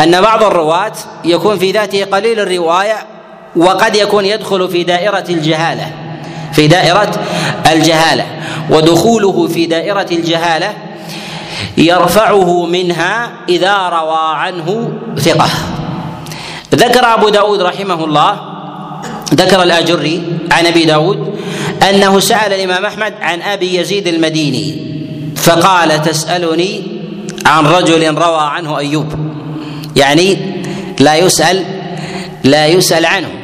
أن 0.03 0.21
بعض 0.21 0.43
الرواة 0.43 0.91
يكون 1.25 1.59
في 1.59 1.71
ذاته 1.71 2.05
قليل 2.05 2.39
الرواية 2.39 2.95
وقد 3.55 3.95
يكون 3.95 4.25
يدخل 4.25 4.69
في 4.69 4.83
دائرة 4.83 5.25
الجهالة 5.29 5.91
في 6.53 6.67
دائرة 6.67 7.11
الجهالة 7.71 8.25
ودخوله 8.69 9.47
في 9.47 9.65
دائرة 9.65 10.07
الجهالة 10.11 10.73
يرفعه 11.77 12.65
منها 12.65 13.31
إذا 13.49 13.89
روى 13.89 14.19
عنه 14.21 14.91
ثقة. 15.17 15.49
ذكر 16.75 17.13
أبو 17.13 17.29
داود 17.29 17.61
رحمه 17.61 18.05
الله 18.05 18.39
ذكر 19.33 19.63
الأجري 19.63 20.23
عن 20.51 20.65
أبي 20.65 20.85
داود 20.85 21.39
أنه 21.89 22.19
سأل 22.19 22.53
الإمام 22.53 22.85
أحمد 22.85 23.13
عن 23.21 23.41
أبي 23.41 23.75
يزيد 23.75 24.07
المديني 24.07 24.89
فقال 25.35 26.01
تسألني 26.01 26.81
عن 27.45 27.65
رجل 27.65 28.15
روى 28.15 28.41
عنه 28.41 28.77
أيوب. 28.77 29.13
يعني 29.95 30.37
لا 30.99 31.15
يسأل 31.15 31.65
لا 32.43 32.67
يسأل 32.67 33.05
عنه. 33.05 33.38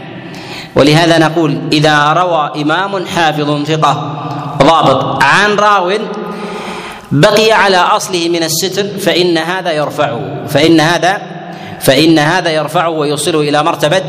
ولهذا 0.75 1.17
نقول 1.17 1.59
إذا 1.71 2.13
روى 2.13 2.51
إمام 2.61 3.05
حافظ 3.05 3.63
ثقة 3.63 4.21
ضابط 4.63 5.23
عن 5.23 5.55
راو 5.55 5.91
بقي 7.11 7.51
على 7.51 7.77
أصله 7.77 8.29
من 8.29 8.43
الستر 8.43 8.99
فإن 8.99 9.37
هذا 9.37 9.71
يرفعه 9.71 10.19
فإن 10.47 10.79
هذا 10.79 11.21
فإن 11.79 12.19
هذا 12.19 12.49
يرفعه 12.49 12.89
ويوصله 12.89 13.41
إلى 13.41 13.63
مرتبة 13.63 14.01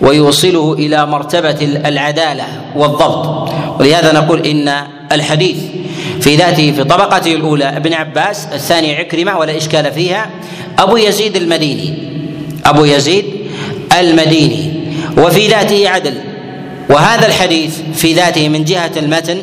ويوصله 0.00 0.72
إلى 0.72 1.06
مرتبة 1.06 1.56
العدالة 1.62 2.44
والضبط. 2.76 3.50
ولهذا 3.80 4.12
نقول 4.12 4.46
إن 4.46 4.72
الحديث 5.12 5.56
في 6.20 6.36
ذاته 6.36 6.72
في 6.72 6.84
طبقته 6.84 7.34
الأولى 7.34 7.64
ابن 7.64 7.94
عباس 7.94 8.46
الثاني 8.52 8.96
عكرمة 8.96 9.38
ولا 9.38 9.56
إشكال 9.56 9.92
فيها 9.92 10.30
أبو 10.78 10.96
يزيد 10.96 11.36
المديني 11.36 11.94
أبو 12.66 12.84
يزيد 12.84 13.24
المديني. 14.00 14.69
وفي 15.18 15.48
ذاته 15.48 15.88
عدل. 15.88 16.14
وهذا 16.90 17.26
الحديث 17.26 17.76
في 17.94 18.12
ذاته 18.12 18.48
من 18.48 18.64
جهة 18.64 18.90
المتن 18.96 19.42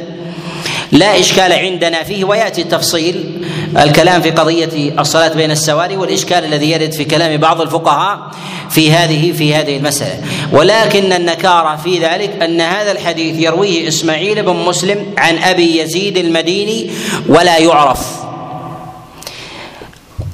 لا 0.91 1.19
إشكال 1.19 1.53
عندنا 1.53 2.03
فيه 2.03 2.23
ويأتي 2.25 2.61
التفصيل 2.61 3.47
الكلام 3.77 4.21
في 4.21 4.31
قضية 4.31 4.99
الصلاة 4.99 5.27
بين 5.27 5.51
السواري 5.51 5.97
والإشكال 5.97 6.45
الذي 6.45 6.71
يرد 6.71 6.91
في 6.91 7.05
كلام 7.05 7.37
بعض 7.37 7.61
الفقهاء 7.61 8.31
في 8.69 8.91
هذه 8.91 9.31
في 9.31 9.55
هذه 9.55 9.77
المسألة. 9.77 10.21
ولكن 10.51 11.13
النكاره 11.13 11.75
في 11.75 11.99
ذلك 11.99 12.41
أن 12.41 12.61
هذا 12.61 12.91
الحديث 12.91 13.35
يرويه 13.39 13.87
إسماعيل 13.87 14.43
بن 14.43 14.55
مسلم 14.55 15.05
عن 15.17 15.37
أبي 15.37 15.79
يزيد 15.79 16.17
المديني 16.17 16.89
ولا 17.27 17.57
يعرف. 17.57 17.99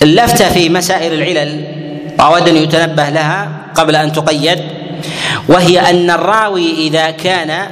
اللفته 0.02 0.50
في 0.50 0.70
مسائل 0.70 1.14
العلل 1.14 1.66
اود 2.20 2.48
أن 2.48 2.58
يتنبه 2.58 3.10
لها 3.10 3.52
قبل 3.76 3.96
أن 3.96 4.12
تقيد. 4.14 4.83
وهي 5.50 5.80
أن 5.80 6.10
الراوي 6.10 6.72
إذا 6.72 7.12
كان 7.12 7.68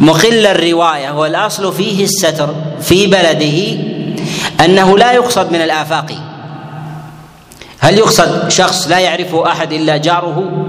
مخل 0.00 0.46
الرواية 0.46 1.10
والأصل 1.10 1.72
فيه 1.72 2.04
الستر 2.04 2.54
في 2.80 3.06
بلده 3.06 3.78
أنه 4.64 4.98
لا 4.98 5.12
يقصد 5.12 5.52
من 5.52 5.62
الآفاق. 5.62 6.12
هل 7.78 7.98
يقصد 7.98 8.48
شخص 8.48 8.88
لا 8.88 8.98
يعرفه 8.98 9.52
أحد 9.52 9.72
إلا 9.72 9.96
جاره؟ 9.96 10.66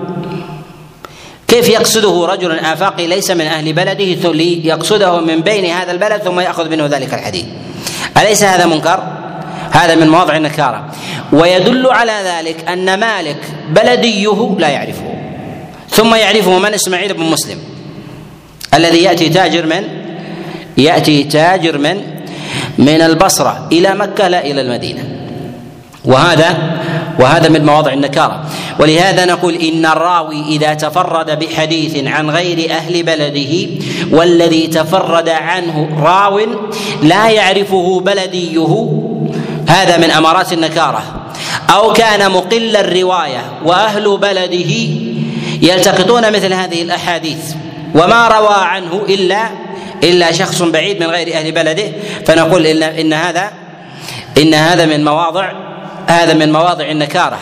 كيف 1.48 1.70
يقصده 1.70 2.26
رجل 2.26 2.60
آفاقي 2.60 3.08
ليس 3.08 3.32
من 3.32 3.46
أهل 3.46 3.74
بلده 3.74 4.34
ليقصده 4.34 5.20
من 5.20 5.42
بين 5.42 5.66
هذا 5.66 5.92
البلد 5.92 6.22
ثم 6.22 6.40
يأخذ 6.40 6.70
منه 6.70 6.86
ذلك 6.86 7.14
الحديث؟ 7.14 7.46
أليس 8.18 8.44
هذا 8.44 8.66
منكر؟ 8.66 9.04
هذا 9.72 9.96
من 9.96 10.10
مواضع 10.10 10.36
النكارة. 10.36 10.86
ويدل 11.34 11.88
على 11.88 12.22
ذلك 12.26 12.70
أن 12.70 13.00
مالك 13.00 13.38
بلديه 13.70 14.56
لا 14.60 14.70
يعرفه. 14.70 15.18
ثم 15.90 16.16
يعرفه 16.16 16.60
من؟ 16.60 16.74
إسماعيل 16.74 17.14
بن 17.14 17.24
مسلم. 17.24 17.58
الذي 18.74 19.04
يأتي 19.04 19.30
تاجر 19.30 19.66
من؟ 19.66 19.84
يأتي 20.78 21.24
تاجر 21.24 21.78
من؟ 21.78 22.02
من 22.78 23.02
البصرة 23.02 23.68
إلى 23.72 23.96
مكة 23.96 24.28
لا 24.28 24.46
إلى 24.46 24.62
المدينة. 24.62 25.04
وهذا 26.06 26.58
وهذا 27.20 27.50
من 27.50 27.66
مواضع 27.66 27.94
النكارة. 27.94 28.46
ولهذا 28.80 29.26
نقول 29.26 29.56
إن 29.56 29.86
الراوي 29.86 30.42
إذا 30.42 30.74
تفرد 30.74 31.40
بحديث 31.40 32.08
عن 32.08 32.30
غير 32.30 32.72
أهل 32.72 33.04
بلده 33.04 33.68
والذي 34.12 34.68
تفرد 34.68 35.30
عنه 35.30 35.90
راو 36.04 36.42
لا 37.04 37.30
يعرفه 37.30 38.00
بلديه 38.00 38.90
هذا 39.68 39.98
من 39.98 40.12
أمارات 40.12 40.54
النكارة. 40.54 41.04
أو 41.70 41.94
كان 41.94 42.32
مقل 42.32 42.76
الرواية 42.76 43.52
وأهل 43.66 44.18
بلده 44.18 44.74
يلتقطون 45.62 46.34
مثل 46.34 46.54
هذه 46.54 46.82
الأحاديث. 46.82 47.54
وما 47.96 48.28
روى 48.28 48.56
عنه 48.56 49.06
الا 49.10 49.50
إلا 50.04 50.32
شخص 50.32 50.62
بعيد 50.62 51.00
من 51.00 51.08
غير 51.08 51.34
أهل 51.34 51.52
بلده. 51.52 51.92
فنقول 52.26 52.66
ان 52.66 52.84
إن 52.84 53.14
هذا 53.14 53.52
إن 54.38 54.54
هذا 54.54 54.86
من 54.86 55.06
مواضع 55.06 55.52
هذا 56.08 56.34
من 56.34 56.52
مواضع 56.52 56.86
النكارة. 56.86 57.40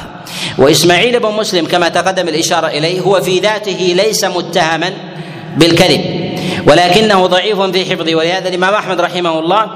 وإسماعيل 0.58 1.20
بن 1.20 1.32
مسلم 1.32 1.66
كما 1.66 1.90
تقدم 1.90 2.28
الإشارة 2.28 2.68
إليه 2.68 3.02
هو 3.02 3.22
في 3.22 3.40
ذاته 3.40 3.94
ليس 3.98 4.24
متهما 4.24 4.94
بالكذب. 5.58 6.02
ولكنه 6.68 7.26
ضعيف 7.26 7.62
في 7.62 7.86
حفظه. 7.86 8.16
ولهذا 8.16 8.50
الإمام 8.50 8.74
أحمد 8.74 9.02
رحمه 9.02 9.40
الله 9.40 9.68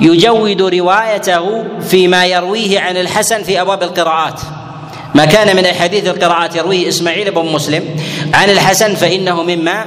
يجود 0.00 0.62
روايته 0.62 1.64
فيما 1.90 2.26
يرويه 2.26 2.80
عن 2.80 2.96
الحسن 2.96 3.42
في 3.42 3.60
أبواب 3.60 3.82
القراءات. 3.82 4.40
ما 5.14 5.24
كان 5.24 5.56
من 5.56 5.66
احاديث 5.66 6.06
القراءات 6.06 6.56
يرويه 6.56 6.88
إسماعيل 6.88 7.30
بن 7.30 7.44
مسلم 7.52 7.84
عن 8.34 8.50
الحسن 8.50 8.94
فإنه 8.94 9.42
مما 9.42 9.86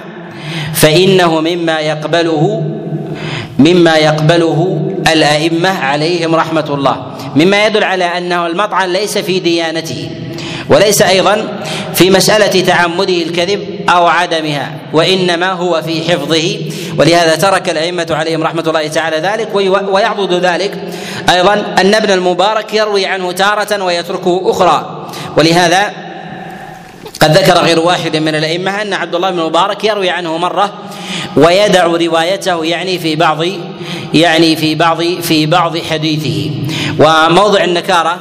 فإنه 0.73 1.41
مما 1.41 1.79
يقبله 1.79 2.63
مما 3.59 3.95
يقبله 3.97 4.91
الأئمة 5.13 5.69
عليهم 5.69 6.35
رحمة 6.35 6.65
الله. 6.69 7.05
مما 7.35 7.65
يدل 7.65 7.83
على 7.83 8.05
أنه 8.05 8.47
المطعن 8.47 8.93
ليس 8.93 9.17
في 9.17 9.39
ديانته 9.39 10.09
وليس 10.69 11.01
أيضا 11.01 11.63
في 11.93 12.09
مسألة 12.09 12.61
تعمده 12.61 13.13
الكذب 13.13 13.79
أو 13.89 14.07
عدمها 14.07 14.71
وإنما 14.93 15.51
هو 15.51 15.81
في 15.81 16.11
حفظه. 16.11 16.59
ولهذا 16.97 17.35
ترك 17.35 17.69
الأئمة 17.69 18.07
عليهم 18.09 18.43
رحمة 18.43 18.63
الله 18.67 18.87
تعالى 18.87 19.17
ذلك 19.17 19.55
ويعضد 19.89 20.33
ذلك. 20.45 20.77
أيضا 21.29 21.53
أن 21.53 21.93
ابن 21.93 22.11
المبارك 22.11 22.73
يروي 22.73 23.05
عنه 23.05 23.31
تارة 23.31 23.83
ويتركه 23.83 24.41
أخرى. 24.45 25.04
ولهذا 25.37 25.91
قد 27.19 27.37
ذكر 27.37 27.57
غير 27.57 27.79
واحد 27.79 28.17
من 28.17 28.35
الأئمة 28.35 28.81
أن 28.81 28.93
عبد 28.93 29.15
الله 29.15 29.31
بن 29.31 29.39
المبارك 29.39 29.83
يروي 29.83 30.09
عنه 30.09 30.37
مرة 30.37 30.73
ويدع 31.37 31.85
روايته 31.85 32.65
يعني 32.65 32.99
في 32.99 33.15
بعض 33.15 33.43
يعني 34.13 34.55
في 34.55 34.75
بعض 34.75 35.03
في 35.03 35.45
بعض 35.45 35.77
حديثه. 35.77 36.51
وموضع 36.99 37.63
النكارة 37.63 38.17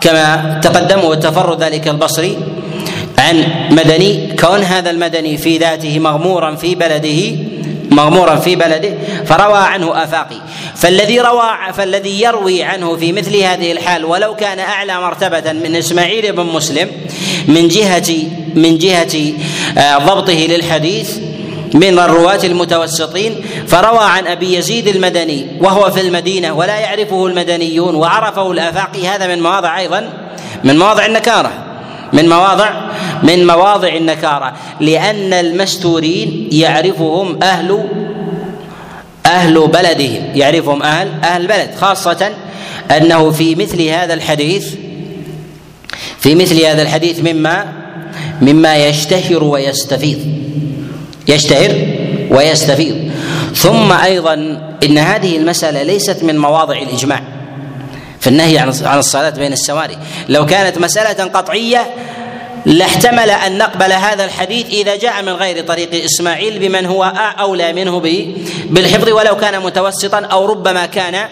كما 0.00 0.60
تقدم 0.62 1.04
وتفرد 1.04 1.62
ذلك 1.62 1.88
البصري 1.88 2.38
عن 3.18 3.44
مدني 3.70 4.36
كون 4.36 4.62
هذا 4.62 4.90
المدني 4.90 5.36
في 5.36 5.58
ذاته 5.58 5.98
مغمورا 5.98 6.54
في 6.54 6.74
بلده 6.74 7.36
مغمورا 7.90 8.36
في 8.36 8.56
بلده 8.56 8.94
فروى 9.26 9.58
عنه 9.58 10.02
آفاقي. 10.04 10.36
فالذي 10.84 11.20
روى 11.20 11.50
فالذي 11.72 12.22
يروي 12.22 12.62
عنه 12.62 12.96
في 12.96 13.12
مثل 13.12 13.36
هذه 13.36 13.72
الحال 13.72 14.04
ولو 14.04 14.36
كان 14.36 14.58
أعلى 14.58 15.00
مرتبة 15.00 15.52
من 15.52 15.76
إسماعيل 15.76 16.32
بن 16.32 16.42
مسلم 16.42 16.88
من 17.48 17.68
جهه 17.68 18.14
من 18.54 18.78
جهة 18.78 19.32
آه، 19.78 19.98
ضبطه 19.98 20.46
للحديث 20.48 21.18
من 21.74 21.98
الرواة 21.98 22.40
المتوسطين 22.44 23.44
فروى 23.66 24.04
عن 24.04 24.26
أبي 24.26 24.56
يزيد 24.56 24.88
المدني 24.88 25.46
وهو 25.60 25.90
في 25.90 26.00
المدينة 26.00 26.52
ولا 26.52 26.78
يعرفه 26.78 27.26
المدنيون 27.26 27.94
وعرفه 27.94 28.52
الآفاقي. 28.52 29.06
هذا 29.06 29.26
من 29.26 29.42
مواضع 29.42 29.78
أيضا 29.78 30.08
من 30.64 30.78
مواضع 30.78 31.06
النكارة 31.06 31.52
من 32.12 32.28
مواضع 32.28 32.70
من 33.22 33.46
مواضع 33.46 33.88
النكارة 33.88 34.52
لأن 34.80 35.32
المستورين 35.32 36.48
يعرفهم 36.52 37.42
أهل 37.42 37.88
أهل 39.26 39.68
بلدهم 39.68 40.22
يعرفهم 40.34 40.82
أهل 40.82 41.08
أهل 41.24 41.42
البلد 41.42 41.70
خاصة 41.80 42.30
أنه 42.90 43.30
في 43.30 43.54
مثل 43.54 43.82
هذا 43.82 44.14
الحديث 44.14 44.74
في 46.18 46.34
مثل 46.34 46.60
هذا 46.64 46.82
الحديث 46.82 47.18
مما 47.20 47.72
مما 48.42 48.76
يشتهر 48.76 49.44
ويستفيض 49.44 50.18
يشتهر 51.28 51.86
ويستفيض. 52.30 53.10
ثم 53.54 53.92
أيضا 53.92 54.34
إن 54.84 54.98
هذه 54.98 55.36
المسألة 55.36 55.82
ليست 55.82 56.22
من 56.22 56.38
مواضع 56.38 56.78
الإجماع 56.78 57.22
في 58.20 58.26
النهي 58.26 58.58
عن 58.58 58.98
الصلاة 58.98 59.30
بين 59.30 59.52
السواري. 59.52 59.98
لو 60.28 60.46
كانت 60.46 60.78
مسألة 60.78 61.24
قطعية 61.24 61.86
لاحتمل 62.66 63.30
أن 63.30 63.58
نقبل 63.58 63.92
هذا 63.92 64.24
الحديث 64.24 64.66
إذا 64.66 64.96
جاء 64.96 65.22
من 65.22 65.32
غير 65.32 65.64
طريق 65.64 66.04
إسماعيل 66.04 66.58
بمن 66.58 66.86
هو 66.86 67.04
أولى 67.40 67.72
منه 67.72 67.98
بالحفظ 68.70 69.08
ولو 69.08 69.36
كان 69.36 69.62
متوسطا 69.62 70.18
أو 70.18 70.46
ربما 70.46 70.86
كان 70.86 71.28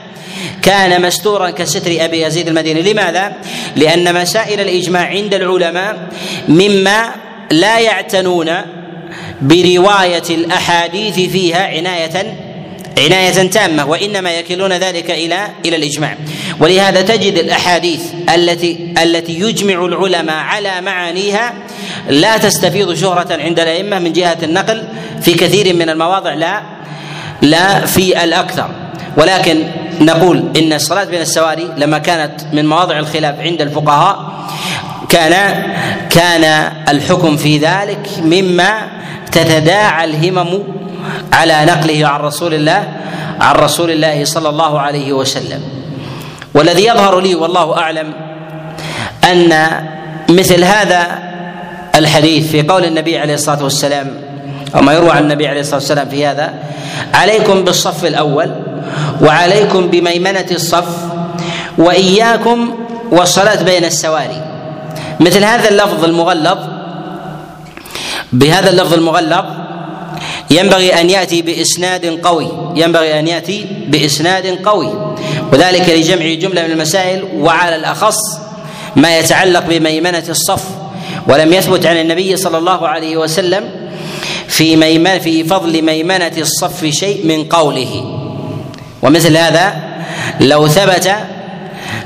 كان 0.63 1.03
مستورا 1.03 1.51
كستر 1.51 2.05
أبي 2.05 2.23
يزيد 2.23 2.49
المديني 2.49 2.93
لماذا؟ 2.93 3.33
لأن 3.77 4.15
مسائل 4.15 4.61
الإجماع 4.61 5.07
عند 5.07 5.35
العلماء 5.35 6.09
مما 6.49 7.11
لا 7.51 7.79
يعتنون 7.79 8.51
برواية 9.43 10.23
الأحاديث 10.31 11.15
فيها 11.15 11.67
عناية 11.67 12.37
عناية 12.99 13.51
تامة 13.51 13.85
وإنما 13.87 14.31
يكلون 14.31 14.73
ذلك 14.73 15.11
إلى 15.11 15.49
إلى 15.65 15.77
الإجماع. 15.77 16.17
ولهذا 16.61 17.03
تجد 17.03 17.39
الأحاديث 17.39 18.01
التي 18.35 18.95
التي 19.03 19.41
يجمع 19.41 19.85
العلماء 19.85 20.37
على 20.37 20.81
معانيها 20.81 21.55
لا 22.09 22.37
تستفيض 22.37 22.95
شهرة 22.95 23.43
عند 23.43 23.61
الأئمة 23.61 23.99
من 23.99 24.13
جهة 24.13 24.39
النقل 24.43 24.89
في 25.23 25.35
كثير 25.35 25.75
من 25.77 25.91
المواضع 25.91 26.35
لا 26.35 26.63
لا 27.43 27.87
في 27.87 28.25
الأكثر. 28.25 28.71
ولكن 29.17 29.65
نقول 30.01 30.45
إن 30.57 30.73
الصلاة 30.73 31.05
بين 31.05 31.21
السواري 31.21 31.69
لما 31.77 31.99
كانت 31.99 32.41
من 32.53 32.67
مواضع 32.67 32.99
الخلاف 32.99 33.41
عند 33.41 33.61
الفقهاء 33.61 34.33
كان 35.09 35.63
كان 36.11 36.73
الحكم 36.89 37.37
في 37.37 37.59
ذلك 37.59 38.09
مما 38.19 38.89
تتداعى 39.33 40.05
الهمم 40.05 40.63
على 41.33 41.65
نقله 41.65 42.07
عن 42.07 42.21
رسول 42.21 42.55
الله 42.55 42.89
عن 43.41 43.55
رسول 43.55 43.91
الله 43.91 44.25
صلى 44.25 44.49
الله 44.49 44.81
عليه 44.81 45.13
وسلم. 45.13 45.63
والذي 46.55 46.85
يظهر 46.87 47.21
لي 47.21 47.35
والله 47.35 47.79
أعلم 47.79 48.15
أن 49.25 49.53
مثل 50.29 50.65
هذا 50.65 51.19
الحديث 51.95 52.51
في 52.51 52.63
قول 52.63 52.85
النبي 52.85 53.19
عليه 53.19 53.35
الصلاة 53.35 53.63
والسلام 53.65 54.15
أو 54.75 54.83
ما 54.83 54.93
يروى 54.93 55.11
عن 55.11 55.23
النبي 55.23 55.49
عليه 55.49 55.61
الصلاة 55.61 55.79
والسلام 55.79 56.09
في 56.09 56.27
هذا 56.27 56.55
عليكم 57.15 57.65
بالصف 57.65 58.05
الأول 58.05 58.51
وعليكم 59.21 59.89
بميمنة 59.89 60.47
الصف 60.51 60.97
وإياكم 61.79 62.75
والصلاة 63.11 63.63
بين 63.63 63.85
السواري. 63.85 64.43
مثل 65.21 65.45
هذا 65.45 65.69
اللفظ 65.69 66.05
المغلظ 66.05 66.59
بهذا 68.33 68.71
اللفظ 68.71 68.95
المغلظ 68.95 69.45
ينبغي 70.53 71.01
أن 71.01 71.11
يأتي 71.11 71.43
بإسناد 71.43 72.07
قوي. 72.07 72.49
ينبغي 72.77 73.19
أن 73.19 73.29
يأتي 73.29 73.67
بإسناد 73.87 74.47
قوي. 74.47 75.15
وذلك 75.53 75.89
لجمع 75.89 76.35
جملة 76.35 76.63
من 76.63 76.71
المسائل 76.71 77.25
وعلى 77.35 77.77
الأخص 77.77 78.19
ما 78.97 79.19
يتعلق 79.19 79.67
بميمنة 79.67 80.25
الصف 80.29 80.65
ولم 81.29 81.53
يثبت 81.53 81.87
عن 81.87 81.97
النبي 81.97 82.37
صلى 82.37 82.59
الله 82.59 82.89
عليه 82.89 83.17
وسلم 83.17 83.71
في 84.49 84.77
ميمن 84.77 85.19
في 85.19 85.45
فضل 85.45 85.83
ميمنة 85.83 86.33
الصف 86.39 86.85
شيء 86.85 87.27
من 87.27 87.45
قوله. 87.45 88.19
ومثل 89.03 89.37
هذا 89.37 89.75
لو 90.41 90.69
ثبت 90.69 91.15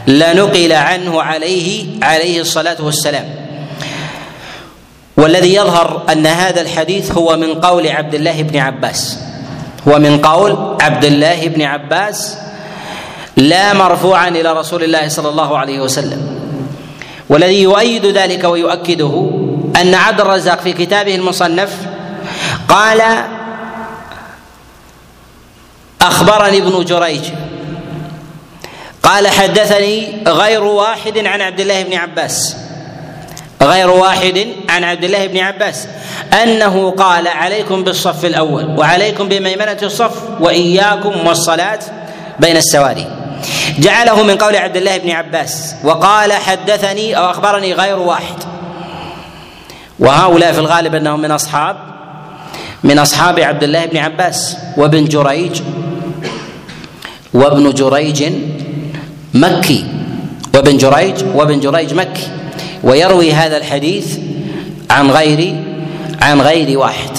لنقل 0.06 0.72
عنه 0.72 1.22
عليه 1.22 1.86
عليه 2.02 2.40
الصلاة 2.40 2.76
والسلام. 2.80 3.45
والذي 5.16 5.54
يظهر 5.54 6.02
أن 6.12 6.26
هذا 6.26 6.60
الحديث 6.60 7.12
هو 7.12 7.36
من 7.36 7.54
قول 7.54 7.88
عبد 7.88 8.14
الله 8.14 8.42
بن 8.42 8.56
عباس. 8.58 9.18
هو 9.88 9.98
من 9.98 10.18
قول 10.18 10.76
عبد 10.80 11.04
الله 11.04 11.48
بن 11.48 11.62
عباس 11.62 12.38
لا 13.36 13.72
مرفوعا 13.72 14.28
إلى 14.28 14.52
رسول 14.52 14.84
الله 14.84 15.08
صلى 15.08 15.28
الله 15.28 15.58
عليه 15.58 15.80
وسلم. 15.80 16.38
والذي 17.28 17.62
يؤيد 17.62 18.06
ذلك 18.06 18.44
ويؤكده 18.44 19.30
أن 19.80 19.94
عبد 19.94 20.20
الرزاق 20.20 20.60
في 20.60 20.72
كتابه 20.72 21.14
المصنف 21.14 21.70
قال 22.68 23.02
أخبرني 26.00 26.58
ابن 26.58 26.84
جريج. 26.84 27.24
قال 29.02 29.28
حدثني 29.28 30.22
غير 30.26 30.64
واحد 30.64 31.18
عن 31.18 31.40
عبد 31.40 31.60
الله 31.60 31.82
بن 31.82 31.94
عباس. 31.94 32.56
غير 33.62 33.90
واحد 33.90 34.46
عن 34.68 34.84
عبد 34.84 35.04
الله 35.04 35.26
بن 35.26 35.38
عباس 35.38 35.88
أنه 36.42 36.90
قال 36.90 37.28
عليكم 37.28 37.84
بالصف 37.84 38.24
الأول 38.24 38.78
وعليكم 38.78 39.28
بميمنة 39.28 39.78
الصف 39.82 40.40
وإياكم 40.40 41.26
والصلاة 41.26 41.78
بين 42.40 42.56
السواري. 42.56 43.06
جعله 43.78 44.22
من 44.22 44.36
قول 44.36 44.56
عبد 44.56 44.76
الله 44.76 44.98
بن 44.98 45.10
عباس 45.10 45.74
وقال 45.84 46.32
حدثني 46.32 47.16
أو 47.16 47.30
أخبرني 47.30 47.72
غير 47.72 47.98
واحد. 47.98 48.36
وهؤلاء 49.98 50.52
في 50.52 50.58
الغالب 50.58 50.94
أنهم 50.94 51.20
من 51.20 51.30
اصحاب 51.30 51.76
من 52.84 52.98
أصحاب 52.98 53.40
عبد 53.40 53.62
الله 53.62 53.86
بن 53.86 53.96
عباس 53.96 54.56
وابن 54.76 55.04
جريج 55.04 55.62
وابن 57.34 57.72
جريج 57.72 58.32
مكي. 59.34 59.86
وابن 60.54 60.76
جريج 60.76 61.24
وابن 61.34 61.60
جريج 61.60 61.94
مكي. 61.94 62.28
ويروي 62.86 63.32
هذا 63.32 63.56
الحديث 63.56 64.18
عن 64.90 65.10
غير 65.10 65.62
عن 66.22 66.40
غير 66.40 66.78
واحد. 66.78 67.10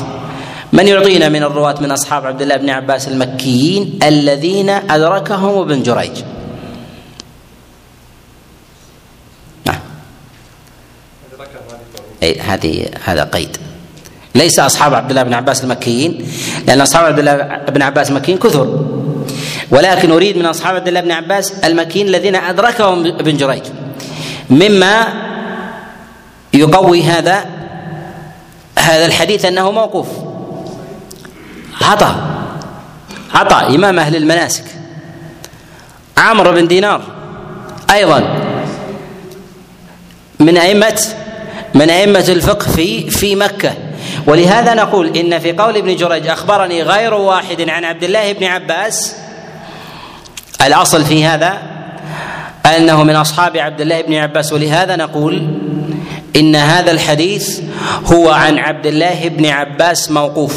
من 0.73 0.87
يعطينا 0.87 1.29
من 1.29 1.43
الرواة 1.43 1.75
من 1.81 1.91
أصحاب 1.91 2.25
عبد 2.25 2.41
الله 2.41 2.57
بن 2.57 2.69
عباس 2.69 3.07
المكيين 3.07 3.99
الذين 4.03 4.69
أدركهم 4.69 5.61
ابن 5.61 5.83
جريج. 5.83 6.23
نعم. 9.65 9.79
أي 12.23 12.39
هذه 12.39 12.85
هذا 13.03 13.23
قيد. 13.23 13.57
ليس 14.35 14.59
أصحاب 14.59 14.93
عبد 14.93 15.09
الله 15.09 15.23
بن 15.23 15.33
عباس 15.33 15.63
المكيين 15.63 16.27
لأن 16.67 16.81
أصحاب 16.81 17.05
عبد 17.05 17.19
الله 17.19 17.35
بن 17.69 17.81
عباس 17.81 18.09
المكيين 18.09 18.37
كثر. 18.37 18.85
ولكن 19.71 20.11
أريد 20.11 20.37
من 20.37 20.45
أصحاب 20.45 20.75
عبد 20.75 20.87
الله 20.87 21.01
بن 21.01 21.11
عباس 21.11 21.51
المكيين 21.51 22.07
الذين 22.07 22.35
أدركهم 22.35 23.05
ابن 23.05 23.37
جريج. 23.37 23.63
مما 24.49 25.26
يقوي 26.53 27.03
هذا 27.03 27.45
هذا 28.79 29.05
الحديث 29.05 29.45
أنه 29.45 29.71
موقوف. 29.71 30.07
عطاء. 31.81 32.15
عطاء 33.33 33.75
إمام 33.75 33.99
أهل 33.99 34.15
المناسك. 34.15 34.63
عمرو 36.17 36.51
بن 36.51 36.67
دينار 36.67 37.01
أيضا. 37.91 38.23
من 40.39 40.57
أئمة 40.57 41.01
من 41.73 41.89
أئمة 41.89 42.25
الفقه 42.29 42.71
في 42.71 43.09
في 43.09 43.35
مكة. 43.35 43.73
ولهذا 44.27 44.73
نقول 44.73 45.17
إن 45.17 45.39
في 45.39 45.51
قول 45.51 45.77
ابن 45.77 45.95
جريج 45.95 46.27
أخبرني 46.27 46.83
غير 46.83 47.13
واحد 47.13 47.69
عن 47.69 47.85
عبد 47.85 48.03
الله 48.03 48.33
بن 48.33 48.43
عباس 48.43 49.15
الأصل 50.65 51.05
في 51.05 51.25
هذا 51.25 51.57
أنه 52.65 53.03
من 53.03 53.15
أصحاب 53.15 53.57
عبد 53.57 53.81
الله 53.81 54.01
بن 54.01 54.13
عباس. 54.13 54.53
ولهذا 54.53 54.95
نقول 54.95 55.59
إن 56.37 56.55
هذا 56.55 56.91
الحديث 56.91 57.61
هو 58.05 58.29
عن 58.29 58.57
عبد 58.57 58.85
الله 58.85 59.27
بن 59.27 59.45
عباس 59.45 60.11
موقوف. 60.11 60.55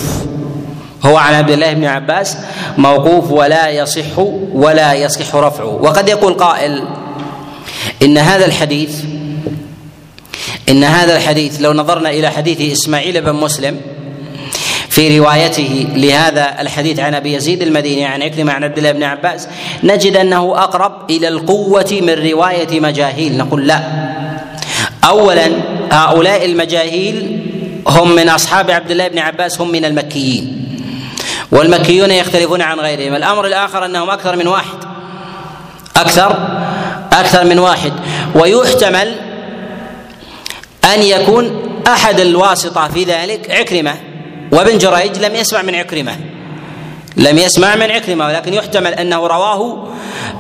هو 1.03 1.16
عن 1.16 1.35
عبد 1.35 1.51
الله 1.51 1.73
بن 1.73 1.85
عباس 1.85 2.37
موقوف 2.79 3.31
ولا 3.31 3.69
يصح 3.69 4.19
ولا 4.53 4.95
يصح 4.95 5.35
رفعه. 5.35 5.66
وقد 5.83 6.09
يقول 6.09 6.35
قائل 6.35 6.85
إن 8.03 8.19
هذا 8.19 8.47
الحديث 8.47 9.05
إن 10.69 10.85
هذا 10.85 11.16
الحديث 11.16 11.61
لو 11.61 11.73
نظرنا 11.73 12.11
إلى 12.11 12.31
حديث 12.31 12.73
إسماعيل 12.73 13.21
بن 13.21 13.33
مسلم 13.33 13.81
في 14.88 15.19
روايته 15.19 15.87
لهذا 15.95 16.61
الحديث 16.61 16.99
عن 16.99 17.14
أبي 17.14 17.35
يزيد 17.35 17.62
المديني 17.62 18.05
عن 18.05 18.23
عكرمة 18.23 18.53
عن 18.53 18.64
عبد 18.64 18.79
الله 18.79 18.93
بن 18.93 19.03
عباس 19.03 19.49
نجد 19.83 20.16
أنه 20.16 20.62
أقرب 20.62 21.11
إلى 21.11 21.29
القوة 21.29 21.99
من 22.03 22.31
رواية 22.31 22.81
مجاهيل. 22.81 23.38
نقول 23.38 23.66
لا. 23.66 23.81
اولا 25.05 25.51
هؤلاء 25.90 26.44
المجاهيل 26.44 27.46
هم 27.87 28.14
من 28.14 28.29
أصحاب 28.29 28.70
عبد 28.70 28.90
الله 28.90 29.09
بن 29.09 29.18
عباس 29.18 29.61
هم 29.61 29.72
من 29.72 29.85
المكيين. 29.85 30.57
والمكيون 31.53 32.11
يختلفون 32.11 32.62
عن 32.62 32.81
غيرهم. 32.81 33.14
الأمر 33.14 33.46
الآخر 33.46 33.85
أنهم 33.85 34.11
أكثر 34.11 34.37
من 34.37 34.46
واحد. 34.46 34.79
أكثر؟ 35.96 36.37
أكثر 37.12 37.44
من 37.44 37.59
واحد. 37.59 37.92
ويحتمل 38.35 39.14
أن 40.94 41.03
يكون 41.03 41.62
أحد 41.87 42.20
الواسطة 42.20 42.88
في 42.88 43.05
ذلك 43.05 43.50
عكرمة. 43.50 43.94
وابن 44.53 44.79
جريج 44.79 45.18
لم 45.18 45.35
يسمع 45.35 45.62
من 45.62 45.74
عكرمة. 45.74 46.16
لم 47.16 47.38
يسمع 47.38 47.76
من 47.76 47.90
عكرمة 47.90 48.26
ولكن 48.26 48.55
يحتمل 48.55 48.94
أنه 48.94 49.26
رواه 49.26 49.88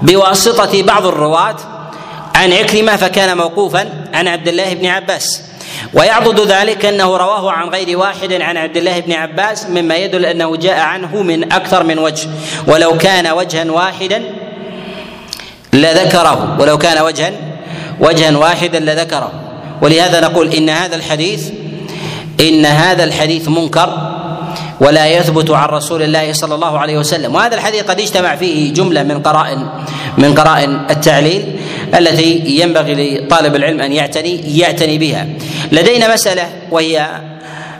بواسطة 0.02 0.82
بعض 0.82 1.06
الرواة. 1.06 1.56
عن 2.40 2.52
عكرمة 2.52 2.96
فكان 2.96 3.36
موقوفا 3.36 3.88
عن 4.14 4.28
عبد 4.28 4.48
الله 4.48 4.74
بن 4.74 4.86
عباس. 4.86 5.42
ويعضد 5.94 6.40
ذلك 6.40 6.84
أنه 6.84 7.16
رواه 7.16 7.52
عن 7.52 7.68
غير 7.68 7.98
واحد 7.98 8.32
عن 8.32 8.56
عبد 8.56 8.76
الله 8.76 9.00
بن 9.00 9.12
عباس 9.12 9.66
مما 9.66 9.96
يدل 9.96 10.26
أنه 10.26 10.56
جاء 10.56 10.80
عنه 10.80 11.22
من 11.22 11.52
أكثر 11.52 11.82
من 11.82 11.98
وجه. 11.98 12.28
ولو 12.66 12.98
كان 12.98 13.26
وجها 13.26 13.70
واحدا 13.70 14.22
لذكره. 15.72 16.56
ولو 16.60 16.78
كان 16.78 17.02
وجها 17.02 17.32
وجها 18.00 18.36
واحدا 18.36 18.80
لذكره. 18.80 19.32
ولهذا 19.82 20.20
نقول 20.20 20.54
إن 20.54 20.70
هذا 20.70 20.96
الحديث 20.96 21.50
إن 22.40 22.66
هذا 22.66 23.04
الحديث 23.04 23.48
منكر 23.48 24.16
ولا 24.80 25.06
يثبت 25.06 25.50
عن 25.50 25.68
رسول 25.68 26.02
الله 26.02 26.32
صلى 26.32 26.54
الله 26.54 26.78
عليه 26.78 26.98
وسلم. 26.98 27.34
وهذا 27.34 27.54
الحديث 27.54 27.82
قد 27.82 28.00
اجتمع 28.00 28.36
فيه 28.36 28.72
جملة 28.72 29.02
من 29.02 29.22
قرائن 29.22 29.68
من 30.18 30.34
قرائن 30.34 30.80
التعليل 30.90 31.56
التي 31.98 32.42
ينبغي 32.46 32.94
لطالب 32.94 33.56
العلم 33.56 33.80
أن 33.80 33.92
يعتني 33.92 34.58
يعتني 34.58 34.98
بها. 34.98 35.26
لدينا 35.72 36.14
مسألة 36.14 36.48
وهي 36.70 37.20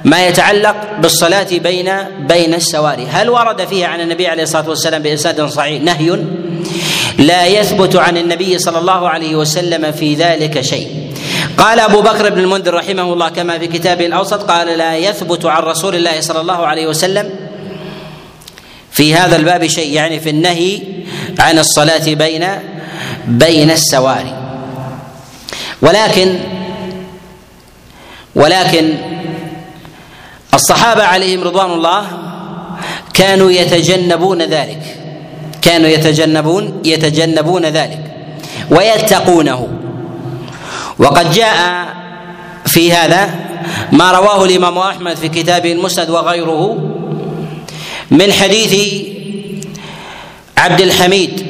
ما 0.05 0.27
يتعلق 0.27 0.77
بالصلاة 0.99 1.49
بين 1.51 1.91
بين 2.29 2.55
السواري، 2.55 3.07
هل 3.11 3.31
ورد 3.31 3.65
فيها 3.65 3.87
عن 3.87 4.01
النبي 4.01 4.27
عليه 4.27 4.43
الصلاة 4.43 4.69
والسلام 4.69 5.03
بإسناد 5.03 5.45
صحيح 5.47 5.83
نهي؟ 5.83 6.19
لا 7.19 7.47
يثبت 7.47 7.97
عن 7.97 8.17
النبي 8.17 8.59
صلى 8.59 8.79
الله 8.79 9.09
عليه 9.09 9.37
وسلم 9.37 9.93
في 9.93 10.15
ذلك 10.15 10.61
شيء. 10.61 10.89
قال 11.57 11.81
أبو 11.81 12.01
بكر 12.01 12.31
بن 12.31 12.39
المنذر 12.39 12.75
رحمه 12.75 13.13
الله 13.13 13.29
كما 13.29 13.59
في 13.59 13.67
كتابه 13.67 14.07
الأوسط 14.07 14.51
قال 14.51 14.79
لا 14.79 14.97
يثبت 14.97 15.47
عن 15.47 15.63
رسول 15.63 15.95
الله 15.95 16.21
صلى 16.21 16.41
الله 16.41 16.67
عليه 16.67 16.87
وسلم 16.87 17.31
في 18.91 19.15
هذا 19.15 19.37
الباب 19.37 19.67
شيء. 19.67 19.93
يعني 19.93 20.21
في 20.21 20.31
النهي 20.31 20.81
عن 21.41 21.59
الصلاة 21.59 22.15
بين 22.15 22.47
بين 23.27 23.71
السواري. 23.71 24.35
ولكن 25.83 26.39
ولكن 28.35 28.95
الصحابة 30.55 31.05
عليهم 31.05 31.45
رضوان 31.45 31.71
الله 31.71 32.07
كانوا 33.15 33.51
يتجنبون 33.51 34.43
ذلك. 34.43 34.83
كانوا 35.63 35.89
يتجنبون 35.89 36.83
يتجنبون 36.85 37.67
ذلك 37.67 38.01
ويتقونه. 38.71 39.69
وقد 40.99 41.33
جاء 41.33 41.87
في 42.67 42.93
هذا 42.93 43.31
ما 43.93 44.13
رواه 44.13 44.45
الإمام 44.45 44.79
أحمد 44.79 45.17
في 45.17 45.29
كتابه 45.29 45.73
المسند 45.73 46.11
وغيره 46.11 46.79
من 48.11 48.33
حديث 48.33 48.75
عبد 50.61 50.81
الحميد. 50.81 51.47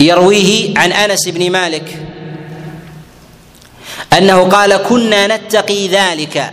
يرويه 0.00 0.78
عن 0.78 0.92
أنس 0.92 1.28
بن 1.28 1.52
مالك 1.52 1.98
أنه 4.12 4.48
قال 4.48 4.76
كنا 4.76 5.36
نتقي 5.36 5.88
ذلك. 5.88 6.50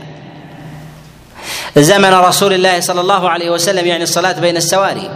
زمن 1.78 2.14
رسول 2.14 2.54
الله 2.54 2.80
صلى 2.80 3.02
الله 3.02 3.30
عليه 3.30 3.50
وسلم 3.50 3.88
يعني 3.88 4.04
الصلاة 4.04 4.40
بين 4.40 4.58
السواري. 4.58 5.10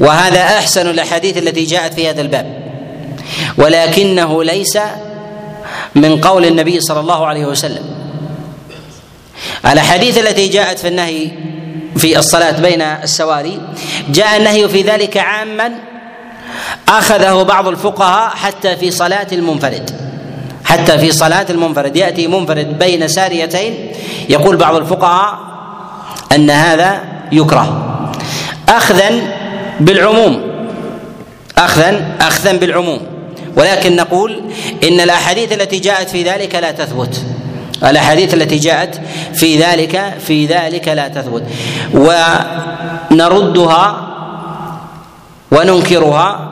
وهذا 0.00 0.40
أحسن 0.40 0.90
الأحاديث 0.90 1.36
التي 1.36 1.64
جاءت 1.64 1.94
في 1.94 2.10
هذا 2.10 2.20
الباب. 2.20 2.72
ولكنه 3.58 4.44
ليس 4.44 4.78
من 5.94 6.20
قول 6.20 6.44
النبي 6.44 6.80
صلى 6.80 7.00
الله 7.00 7.26
عليه 7.26 7.46
وسلم. 7.46 7.84
الأحاديث 9.66 10.18
التي 10.18 10.48
جاءت 10.48 10.78
في 10.78 10.88
النهي 10.88 11.30
في 11.96 12.18
الصلاة 12.18 12.60
بين 12.60 12.82
السواري. 12.82 13.60
جاء 14.08 14.36
النهي 14.36 14.68
في 14.68 14.82
ذلك 14.82 15.16
عاما 15.16 15.72
أخذه 16.88 17.42
بعض 17.42 17.68
الفقهاء 17.68 18.30
حتى 18.30 18.76
في 18.76 18.90
صلاة 18.90 19.26
المنفرد. 19.32 19.90
حتى 20.64 20.98
في 20.98 21.12
صلاة 21.12 21.46
المنفرد. 21.50 21.96
يأتي 21.96 22.26
منفرد 22.26 22.78
بين 22.78 23.08
ساريتين. 23.08 23.92
يقول 24.28 24.56
بعض 24.56 24.74
الفقهاء 24.74 25.38
أن 26.34 26.50
هذا 26.50 27.00
يكره. 27.32 27.98
أخذا 28.68 29.10
بالعموم. 29.80 30.42
أخذا 31.58 32.16
أخذا 32.20 32.52
بالعموم. 32.52 33.00
ولكن 33.56 33.96
نقول 33.96 34.42
إن 34.84 35.00
الأحاديث 35.00 35.52
التي 35.52 35.78
جاءت 35.78 36.08
في 36.10 36.22
ذلك 36.22 36.54
لا 36.54 36.70
تثبت. 36.70 37.22
الأحاديث 37.84 38.34
التي 38.34 38.56
جاءت 38.56 39.00
في 39.34 39.58
ذلك 39.58 40.14
في 40.26 40.46
ذلك 40.46 40.88
لا 40.88 41.08
تثبت. 41.08 41.42
ونردها 43.10 44.08
وننكرها 45.52 46.48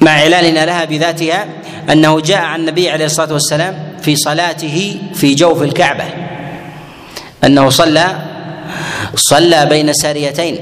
مع 0.00 0.20
إعلاننا 0.22 0.66
لها 0.66 0.84
بذاتها 0.84 1.46
أنه 1.90 2.20
جاء 2.20 2.38
عن 2.38 2.60
النبي 2.60 2.90
عليه 2.90 3.04
الصلاة 3.04 3.32
والسلام 3.32 3.96
في 4.02 4.16
صلاته 4.16 4.96
في 5.14 5.34
جوف 5.34 5.62
الكعبة. 5.62 6.04
أنه 7.44 7.70
صلى 7.70 8.16
صلى 9.14 9.66
بين 9.66 9.92
ساريتين. 9.92 10.58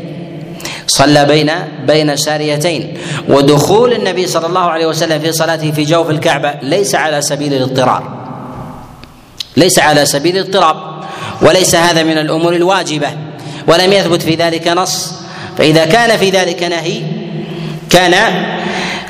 صلى 0.87 1.25
بين 1.25 1.51
بين 1.87 2.17
ساريتين. 2.17 2.99
ودخول 3.29 3.93
النبي 3.93 4.27
صلى 4.27 4.47
الله 4.47 4.61
عليه 4.61 4.87
وسلم 4.87 5.21
في 5.21 5.33
صلاته 5.33 5.71
في 5.71 5.85
جوف 5.85 6.11
الكعبة 6.11 6.55
ليس 6.63 6.95
على 6.95 7.23
سبيل 7.23 7.55
الاضطرار. 7.55 8.16
ليس 9.57 9.79
على 9.79 10.07
سبيل 10.07 10.37
الاضطراب 10.37 10.77
وليس 11.43 11.75
هذا 11.75 12.03
من 12.03 12.19
الأمور 12.19 12.57
الواجبة 12.57 13.09
ولم 13.67 13.93
يثبت 13.93 14.23
في 14.23 14.35
ذلك 14.35 14.69
نص. 14.69 15.13
فإذا 15.59 15.85
كان 15.85 16.17
في 16.19 16.31
ذلك 16.31 16.63
نهي 16.63 17.03
كان 17.91 18.15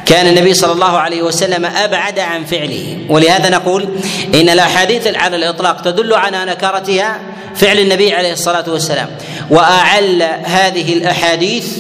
كان 0.07 0.27
النبي 0.27 0.55
صلى 0.55 0.73
الله 0.73 0.99
عليه 0.99 1.23
وسلم 1.23 1.65
أبعد 1.65 2.19
عن 2.19 2.45
فعله. 2.45 2.99
ولهذا 3.09 3.51
نقول 3.51 3.89
إن 4.35 4.49
الأحاديث 4.49 5.17
على 5.17 5.37
الإطلاق 5.37 5.81
تدل 5.83 6.15
على 6.15 6.45
نكرتها 6.45 7.21
فعل 7.55 7.79
النبي 7.79 8.15
عليه 8.15 8.33
الصلاة 8.33 8.65
والسلام. 8.69 9.09
وأعل 9.51 10.23
هذه 10.45 10.93
الأحاديث 10.93 11.79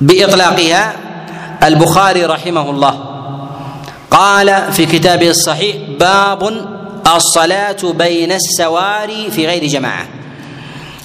بإطلاقها 0.00 0.92
البخاري 1.64 2.24
رحمه 2.24 2.70
الله. 2.70 3.04
قال 4.10 4.72
في 4.72 4.86
كتابه 4.86 5.30
الصحيح 5.30 5.76
باب 6.00 6.79
الصلاة 7.16 7.76
بين 7.82 8.32
السواري 8.32 9.30
في 9.30 9.46
غير 9.46 9.64
جماعة. 9.64 10.08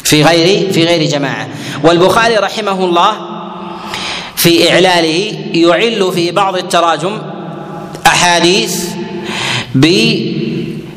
في 0.03 0.23
غير 0.23 0.71
في 0.71 0.83
غير 0.83 1.09
جماعة. 1.09 1.47
والبخاري 1.83 2.35
رحمه 2.35 2.85
الله 2.85 3.13
في 4.35 4.71
إعلاله 4.71 5.33
يعل 5.53 6.11
في 6.13 6.31
بعض 6.31 6.55
التراجم 6.57 7.21
أحاديث 8.05 8.85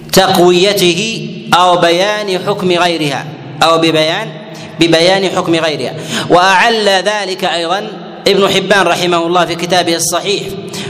بتقويته 0.09 1.29
أو 1.55 1.77
بيان 1.77 2.39
حكم 2.47 2.73
غيرها. 2.73 3.27
أو 3.63 3.79
ببيان 3.79 4.29
ببيان 4.81 5.31
حكم 5.37 5.55
غيرها. 5.55 5.95
وأعل 6.31 6.89
ذلك 6.89 7.45
أيضا 7.45 7.91
ابن 8.29 8.49
حبان 8.49 8.87
رحمه 8.87 9.27
الله 9.27 9.47
في 9.47 9.55
كتابه 9.55 9.97
الصحيح. 9.97 10.43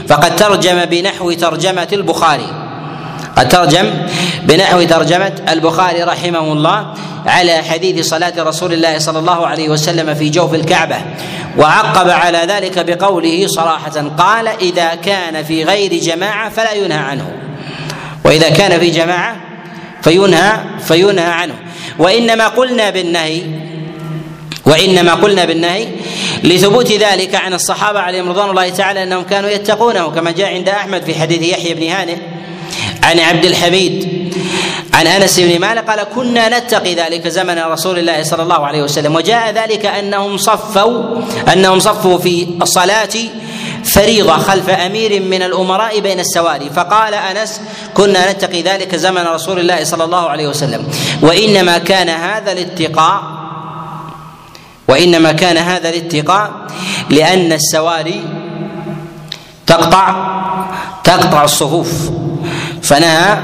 فقد 0.07 0.35
ترجم 0.35 0.85
بنحو 0.85 1.31
ترجمة 1.31 1.87
البخاري. 1.93 2.58
قد 3.39 3.49
ترجم 3.49 3.91
بنحو 4.43 4.83
ترجمة 4.83 5.31
البخاري 5.49 6.03
رحمه 6.03 6.53
الله 6.53 6.93
على 7.25 7.57
حديث 7.57 8.07
صلاة 8.07 8.33
رسول 8.37 8.73
الله 8.73 8.99
صلى 8.99 9.19
الله 9.19 9.47
عليه 9.47 9.69
وسلم 9.69 10.15
في 10.15 10.29
جوف 10.29 10.53
الكعبة. 10.53 10.97
وعقب 11.57 12.09
على 12.09 12.37
ذلك 12.37 12.85
بقوله 12.85 13.47
صراحة 13.47 14.01
قال 14.17 14.47
إذا 14.47 14.95
كان 14.95 15.43
في 15.43 15.63
غير 15.63 15.93
جماعة 15.93 16.49
فلا 16.49 16.73
ينهى 16.73 16.97
عنه. 16.97 17.31
وإذا 18.25 18.49
كان 18.49 18.79
في 18.79 18.89
جماعة 18.89 19.35
فينهى 20.01 20.59
فينهى 20.87 21.25
عنه. 21.25 21.55
وإنما 21.99 22.47
قلنا 22.47 22.89
بالنهي 22.89 23.41
وإنما 24.65 25.13
قلنا 25.13 25.45
بالنهي 25.45 25.87
لثبوت 26.43 26.91
ذلك 26.91 27.35
عن 27.35 27.53
الصحابة 27.53 27.99
عليهم 27.99 28.29
رضوان 28.29 28.49
الله 28.49 28.69
تعالى 28.69 29.03
أنهم 29.03 29.23
كانوا 29.23 29.49
يتقونه 29.49 30.09
كما 30.09 30.31
جاء 30.31 30.53
عند 30.53 30.69
أحمد 30.69 31.03
في 31.03 31.19
حديث 31.19 31.41
يحيى 31.41 31.73
بن 31.73 31.83
هانئ. 31.83 32.17
عن 33.03 33.19
عبد 33.19 33.45
الحميد 33.45 34.19
عن 34.93 35.07
أنس 35.07 35.39
بن 35.39 35.59
مالك 35.59 35.89
قال 35.89 36.03
كنا 36.03 36.59
نتقي 36.59 36.95
ذلك 36.95 37.27
زمن 37.27 37.59
رسول 37.59 37.99
الله 37.99 38.23
صلى 38.23 38.43
الله 38.43 38.65
عليه 38.67 38.83
وسلم 38.83 39.15
وجاء 39.15 39.51
ذلك 39.51 39.85
أنهم 39.85 40.37
صفوا 40.37 41.21
أنهم 41.53 41.79
صفوا 41.79 42.17
في 42.17 42.47
الصلاة 42.61 43.09
فريضة 43.83 44.37
خلف 44.37 44.69
أمير 44.69 45.21
من 45.21 45.41
الأمراء 45.41 45.99
بين 45.99 46.19
السواري 46.19 46.69
فقال 46.69 47.13
أنس 47.13 47.61
كنا 47.93 48.31
نتقي 48.31 48.61
ذلك 48.61 48.95
زمن 48.95 49.21
رسول 49.21 49.59
الله 49.59 49.83
صلى 49.83 50.03
الله 50.03 50.29
عليه 50.29 50.47
وسلم 50.47 50.87
وإنما 51.21 51.77
كان 51.77 52.09
هذا 52.09 52.51
الاتقاء 52.51 53.23
وإنما 54.87 55.31
كان 55.31 55.57
هذا 55.57 55.89
الاتقاء 55.89 56.51
لأن 57.09 57.53
السواري 57.53 58.23
تقطع 59.67 60.15
تقطع 61.03 61.43
الصفوف. 61.43 61.91
فنهى 62.83 63.37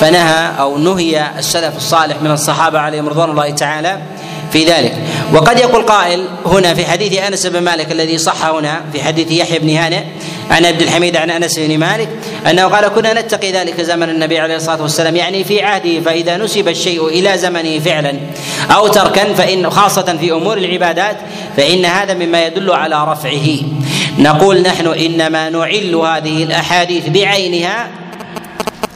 فنهى 0.00 0.50
أو 0.58 0.78
نهي 0.78 1.26
السلف 1.38 1.76
الصالح 1.76 2.22
من 2.22 2.30
الصحابة 2.30 2.78
عليهم 2.78 3.08
رضوان 3.08 3.30
الله 3.30 3.50
تعالى 3.50 3.98
في 4.52 4.64
ذلك. 4.64 4.94
وقد 5.32 5.58
يقول 5.58 5.82
قائل 5.82 6.28
هنا 6.46 6.74
في 6.74 6.86
حديث 6.86 7.22
أنس 7.22 7.46
بن 7.46 7.58
مالك 7.58 7.92
الذي 7.92 8.18
صح 8.18 8.44
هنا 8.44 8.80
في 8.92 9.02
حديث 9.02 9.30
يحيى 9.30 9.58
بن 9.58 9.70
هانئ 9.70 10.02
عن 10.50 10.64
عبد 10.64 10.82
الحميد 10.82 11.16
عن 11.16 11.30
أنس 11.30 11.58
بن 11.58 11.78
مالك 11.78 12.08
أنه 12.50 12.64
قال 12.64 12.88
كنا 12.88 13.20
نتقي 13.20 13.52
ذلك 13.52 13.80
زمن 13.80 14.08
النبي 14.08 14.38
عليه 14.38 14.56
الصلاة 14.56 14.82
والسلام 14.82 15.16
يعني 15.16 15.44
في 15.44 15.62
عهده 15.62 16.00
فإذا 16.00 16.36
نسب 16.36 16.68
الشيء 16.68 17.06
إلى 17.08 17.38
زمنه 17.38 17.78
فعلا 17.78 18.14
أو 18.70 18.88
تركا 18.88 19.34
فإن 19.34 19.70
خاصة 19.70 20.16
في 20.20 20.32
أمور 20.32 20.58
العبادات 20.58 21.16
فإن 21.56 21.84
هذا 21.84 22.14
مما 22.14 22.46
يدل 22.46 22.70
على 22.70 23.04
رفعه. 23.12 23.48
نقول 24.18 24.62
نحن 24.62 24.86
إنما 24.86 25.50
نعل 25.50 25.94
هذه 25.94 26.42
الأحاديث 26.44 27.08
بعينها 27.08 28.03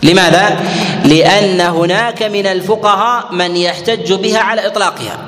لماذا؟ 0.02 0.58
لأن 1.04 1.60
هناك 1.60 2.22
من 2.22 2.46
الفقهاء 2.46 3.32
من 3.32 3.56
يحتج 3.56 4.12
بها 4.12 4.38
على 4.38 4.66
إطلاقها. 4.66 5.18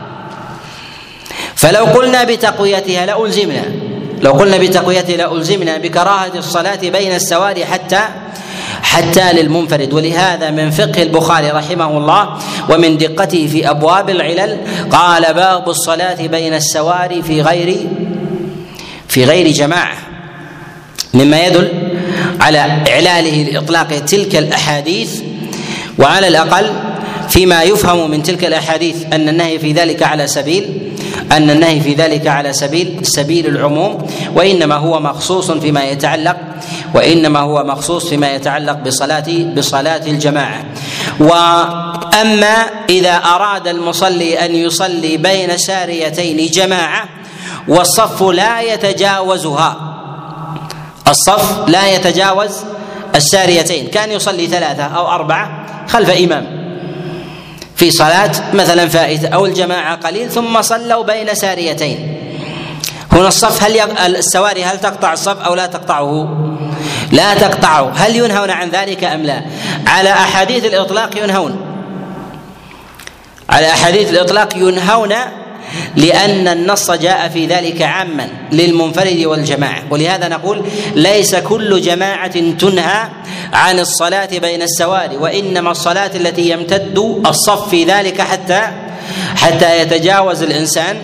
فلو 1.54 1.84
قلنا 1.84 2.24
بتقويتها 2.24 3.06
لألزمنا 3.06 3.64
لو 4.22 4.32
قلنا 4.32 4.58
بتقويتها 4.58 5.16
لألزمنا 5.16 5.78
بكراهة 5.78 6.32
الصلاة 6.34 6.78
بين 6.82 7.14
السواري 7.14 7.66
حتى 7.66 8.00
حتى 8.82 9.32
للمنفرد. 9.32 9.92
ولهذا 9.92 10.50
من 10.50 10.70
فقه 10.70 11.02
البخاري 11.02 11.50
رحمه 11.50 11.98
الله 11.98 12.38
ومن 12.70 12.98
دقته 12.98 13.46
في 13.46 13.70
أبواب 13.70 14.10
العلل 14.10 14.58
قال 14.90 15.34
باب 15.34 15.68
الصلاة 15.68 16.26
بين 16.26 16.54
السواري 16.54 17.22
في 17.22 17.42
غير 17.42 17.76
في 19.08 19.24
غير 19.24 19.48
جماعة. 19.48 19.96
مما 21.14 21.46
يدل 21.46 21.68
على 22.40 22.58
إعلاله 22.88 23.42
لإطلاق 23.42 23.88
تلك 23.88 24.36
الأحاديث 24.36 25.20
وعلى 25.98 26.28
الأقل 26.28 26.70
فيما 27.28 27.62
يفهم 27.62 28.10
من 28.10 28.22
تلك 28.22 28.44
الأحاديث 28.44 28.96
أن 29.12 29.28
النهي 29.28 29.58
في 29.58 29.72
ذلك 29.72 30.02
على 30.02 30.26
سبيل 30.26 30.90
أن 31.32 31.50
النهي 31.50 31.80
في 31.80 31.94
ذلك 31.94 32.26
على 32.26 32.52
سبيل 32.52 32.98
سبيل 33.02 33.46
العموم 33.46 34.06
وإنما 34.34 34.74
هو 34.74 35.00
مخصوص 35.00 35.50
فيما 35.50 35.84
يتعلق 35.84 36.36
وإنما 36.94 37.40
هو 37.40 37.64
مخصوص 37.64 38.08
فيما 38.08 38.34
يتعلق 38.34 38.72
بصلاة 38.72 39.24
بصلاة 39.56 40.06
الجماعة. 40.06 40.64
وأما 41.20 42.66
إذا 42.88 43.14
أراد 43.14 43.68
المصلي 43.68 44.44
أن 44.44 44.54
يصلي 44.54 45.16
بين 45.16 45.56
ساريتين 45.56 46.50
جماعة 46.50 47.08
والصف 47.68 48.22
لا 48.22 48.60
يتجاوزها. 48.60 49.89
الصف 51.10 51.68
لا 51.68 51.94
يتجاوز 51.94 52.56
الساريتين 53.14 53.88
كان 53.88 54.10
يصلي 54.12 54.46
ثلاثة 54.46 54.84
أو 54.84 55.08
أربعة 55.08 55.66
خلف 55.88 56.10
إمام. 56.10 56.60
في 57.76 57.90
صلاة 57.90 58.32
مثلا 58.54 58.88
فائتة 58.88 59.28
أو 59.28 59.46
الجماعة 59.46 59.96
قليل 59.96 60.30
ثم 60.30 60.62
صلوا 60.62 61.04
بين 61.04 61.34
ساريتين 61.34 62.16
هنا 63.12 63.28
الصف 63.28 63.64
هل 63.64 63.76
يق... 63.76 64.04
السواري 64.04 64.64
هل 64.64 64.80
تقطع 64.80 65.12
الصف 65.12 65.40
أو 65.40 65.54
لا 65.54 65.66
تقطعه؟ 65.66 66.28
لا 67.12 67.34
تقطعه. 67.34 67.92
هل 67.96 68.16
ينهون 68.16 68.50
عن 68.50 68.68
ذلك 68.70 69.04
أم 69.04 69.22
لا؟ 69.22 69.42
على 69.86 70.10
أحاديث 70.10 70.64
الإطلاق 70.64 71.18
ينهون. 71.18 71.60
على 73.50 73.70
أحاديث 73.70 74.10
الإطلاق 74.10 74.56
ينهون 74.56 75.14
لأن 75.96 76.48
النص 76.48 76.90
جاء 76.90 77.28
في 77.28 77.46
ذلك 77.46 77.82
عاما 77.82 78.28
للمنفرد 78.52 79.24
والجماعة. 79.24 79.82
ولهذا 79.90 80.28
نقول 80.28 80.64
ليس 80.94 81.34
كل 81.34 81.80
جماعة 81.80 82.50
تنهى 82.50 83.08
عن 83.52 83.78
الصلاة 83.78 84.38
بين 84.38 84.62
السواري 84.62 85.16
وإنما 85.16 85.70
الصلاة 85.70 86.10
التي 86.14 86.50
يمتد 86.50 86.98
الصف 87.26 87.68
في 87.68 87.84
ذلك 87.84 88.20
حتى 88.20 88.62
حتى 89.36 89.80
يتجاوز 89.80 90.42
الإنسان 90.42 90.96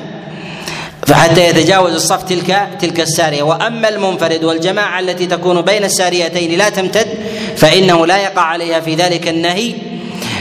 فحتى 1.06 1.48
يتجاوز 1.48 1.94
الصف 1.94 2.22
تلك 2.22 2.68
تلك 2.80 3.00
السارية. 3.00 3.42
وأما 3.42 3.88
المنفرد 3.88 4.44
والجماعة 4.44 5.00
التي 5.00 5.26
تكون 5.26 5.60
بين 5.60 5.84
الساريتين 5.84 6.58
لا 6.58 6.68
تمتد 6.68 7.06
فإنه 7.56 8.06
لا 8.06 8.16
يقع 8.16 8.42
عليها 8.42 8.80
في 8.80 8.94
ذلك 8.94 9.28
النهي 9.28 9.74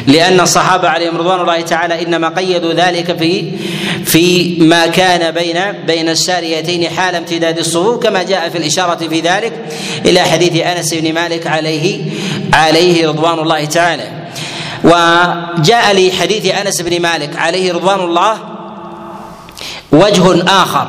لأن 0.08 0.39
الصحابة 0.39 0.89
عليهم 0.89 1.18
رضوان 1.18 1.41
الله 1.41 1.62
تعالى 1.62 2.02
إنما 2.02 2.30
قيدوا 2.30 2.74
ذلك 2.74 3.18
في 3.18 3.52
في 4.06 4.58
ما 4.60 4.88
كان 4.88 5.32
بين 5.32 5.58
بين 5.88 6.10
الساريتين 6.10 6.89
حال 6.89 7.15
امتداد 7.15 7.58
الصفوف 7.58 8.04
كما 8.04 8.24
جاء 8.24 8.50
في 8.50 8.58
الإشارة 8.58 9.08
في 9.08 9.20
ذلك 9.20 9.54
إلى 10.06 10.20
حديث 10.20 10.65
أنس 10.65 10.94
بن 10.94 11.13
مالك 11.13 11.48
عليه 11.48 12.02
عليه 12.54 13.08
رضوان 13.08 13.39
الله 13.39 13.65
تعالى. 13.65 14.12
وجاء 14.84 15.96
لحديث 15.96 16.56
أنس 16.56 16.82
بن 16.82 17.02
مالك 17.02 17.36
عليه 17.38 17.74
رضوان 17.74 18.00
الله 18.00 18.38
وجه 19.91 20.44
آخر. 20.48 20.88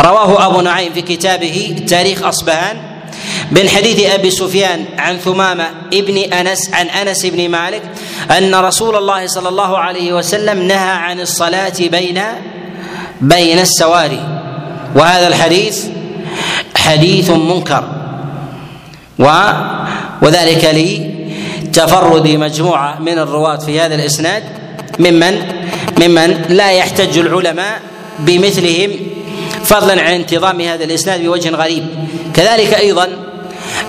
رواه 0.00 0.46
أبو 0.46 0.60
نعيم 0.60 0.92
في 0.92 1.02
كتابه 1.02 1.76
تاريخ 1.88 2.22
أصبهان 2.22 2.76
من 3.50 3.68
حديث 3.68 4.12
أبي 4.12 4.30
سفيان 4.30 4.84
عن 4.98 5.18
ثمامة 5.18 5.70
ابن 5.92 6.32
أنس 6.32 6.70
عن 6.72 6.86
أنس 6.86 7.26
بن 7.26 7.48
مالك 7.48 7.82
أن 8.30 8.54
رسول 8.54 8.96
الله 8.96 9.26
صلى 9.26 9.48
الله 9.48 9.78
عليه 9.78 10.12
وسلم 10.12 10.62
نهى 10.62 10.90
عن 10.90 11.20
الصلاة 11.20 11.78
بين 11.78 12.22
بين 13.20 13.58
السواري. 13.58 14.20
وهذا 14.94 15.28
الحديث 15.28 15.84
حديث 16.76 17.30
منكر. 17.30 17.84
و 19.18 19.26
وذلك 20.22 20.64
لتفرد 20.74 22.28
مجموعة 22.28 22.98
من 23.00 23.18
الرواة 23.18 23.56
في 23.56 23.80
هذا 23.80 23.94
الإسناد 23.94 24.42
ممن 24.98 25.34
ممن 25.98 26.44
لا 26.48 26.70
يحتج 26.72 27.18
العلماء 27.18 27.80
بمثلهم 28.18 28.90
فضلا 29.64 30.02
عن 30.02 30.12
انتظام 30.12 30.60
هذا 30.60 30.84
الإسناد 30.84 31.22
بوجه 31.22 31.50
غريب. 31.50 31.86
كذلك 32.34 32.74
أيضا 32.74 33.08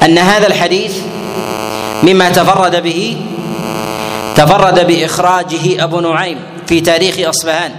أن 0.03 0.17
هذا 0.17 0.47
الحديث 0.47 0.93
مما 2.03 2.29
تفرد 2.29 2.83
به 2.83 3.17
تفرد 4.39 4.87
بإخراجه 4.87 5.83
أبو 5.83 5.99
نعيم 5.99 6.37
في 6.67 6.81
تاريخ 6.81 7.27
أصفهان. 7.29 7.71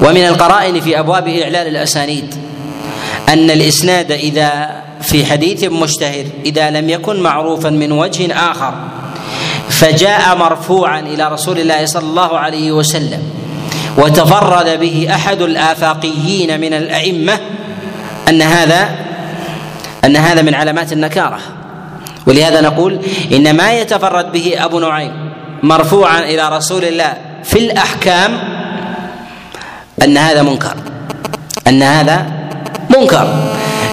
ومن 0.00 0.26
القرائن 0.26 0.80
في 0.80 0.98
أبواب 0.98 1.28
اعلال 1.28 1.68
الأسانيد 1.68 2.34
أن 3.28 3.50
الإسناد 3.50 4.12
إذا 4.12 4.82
في 5.02 5.26
حديث 5.26 5.64
مشتهر 5.64 6.24
إذا 6.46 6.70
لم 6.70 6.90
يكن 6.90 7.20
معروفا 7.20 7.70
من 7.70 7.92
وجه 7.92 8.50
آخر 8.50 8.74
فجاء 9.68 10.36
مرفوعا 10.36 11.00
إلى 11.00 11.28
رسول 11.28 11.58
الله 11.58 11.86
صلى 11.86 12.02
الله 12.02 12.38
عليه 12.38 12.72
وسلم 12.72 13.22
وتفرد 13.98 14.80
به 14.80 15.08
أحد 15.10 15.42
الآفاقيين 15.42 16.60
من 16.60 16.74
الأئمة 16.74 17.38
أن 18.28 18.42
هذا 18.42 18.88
أن 20.04 20.16
هذا 20.16 20.42
من 20.42 20.54
علامات 20.54 20.92
النكارة. 20.92 21.38
ولهذا 22.26 22.60
نقول 22.60 23.00
إن 23.32 23.56
ما 23.56 23.72
يتفرد 23.72 24.32
به 24.32 24.64
أبو 24.64 24.78
نعيم 24.78 25.32
مرفوعا 25.62 26.18
إلى 26.18 26.48
رسول 26.48 26.84
الله 26.84 27.14
في 27.44 27.58
الأحكام 27.58 28.38
أن 30.02 30.16
هذا 30.16 30.42
منكر 30.42 30.74
أن 31.66 31.82
هذا 31.82 32.26
منكر. 32.90 33.28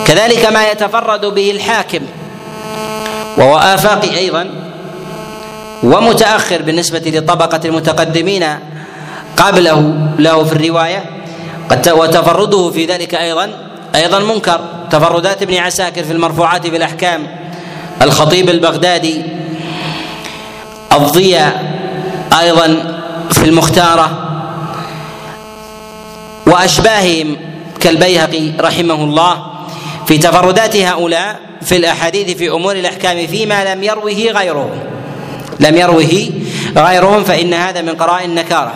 كذلك 0.08 0.46
ما 0.46 0.72
يتفرد 0.72 1.26
به 1.26 1.52
الحاكم 1.52 2.00
وهو 3.38 3.58
آفاقي 3.58 4.18
أيضا 4.18 4.50
ومتأخر 5.84 6.62
بالنسبة 6.62 7.00
لطبقة 7.06 7.60
المتقدمين 7.66 8.46
قبله 9.38 10.08
له 10.20 10.44
في 10.44 10.54
الرواية 10.54 11.04
قد 11.70 11.90
وتفرده 11.90 12.72
في 12.72 12.86
ذلك 12.86 13.16
أيضا 13.16 13.50
أيضا 13.96 14.20
منكر. 14.20 14.60
تفردات 14.92 15.42
ابن 15.42 15.56
عساكر 15.58 16.04
في 16.04 16.12
المرفوعات 16.12 16.68
في 16.68 16.78
الخطيب 18.02 18.50
البغدادي 18.50 19.22
الضياء 20.92 21.74
أيضا 22.40 23.00
في 23.32 23.44
المختارة 23.44 24.30
وأشباههم 26.48 27.38
كالبيهقي 27.80 28.52
رحمه 28.60 28.94
الله 28.94 29.46
في 30.08 30.18
تفردات 30.18 30.76
هؤلاء 30.76 31.40
في 31.62 31.78
الأحاديث 31.78 32.38
في 32.38 32.50
أمور 32.50 32.76
الأحكام 32.76 33.28
فيما 33.28 33.74
لم 33.74 33.84
يروه 33.84 34.14
غيرهم. 34.14 34.80
لم 35.60 35.78
يروه 35.78 36.30
غيرهم 36.78 37.24
فإن 37.24 37.54
هذا 37.54 37.82
من 37.82 37.90
قرائن 37.90 38.30
النكارة. 38.30 38.74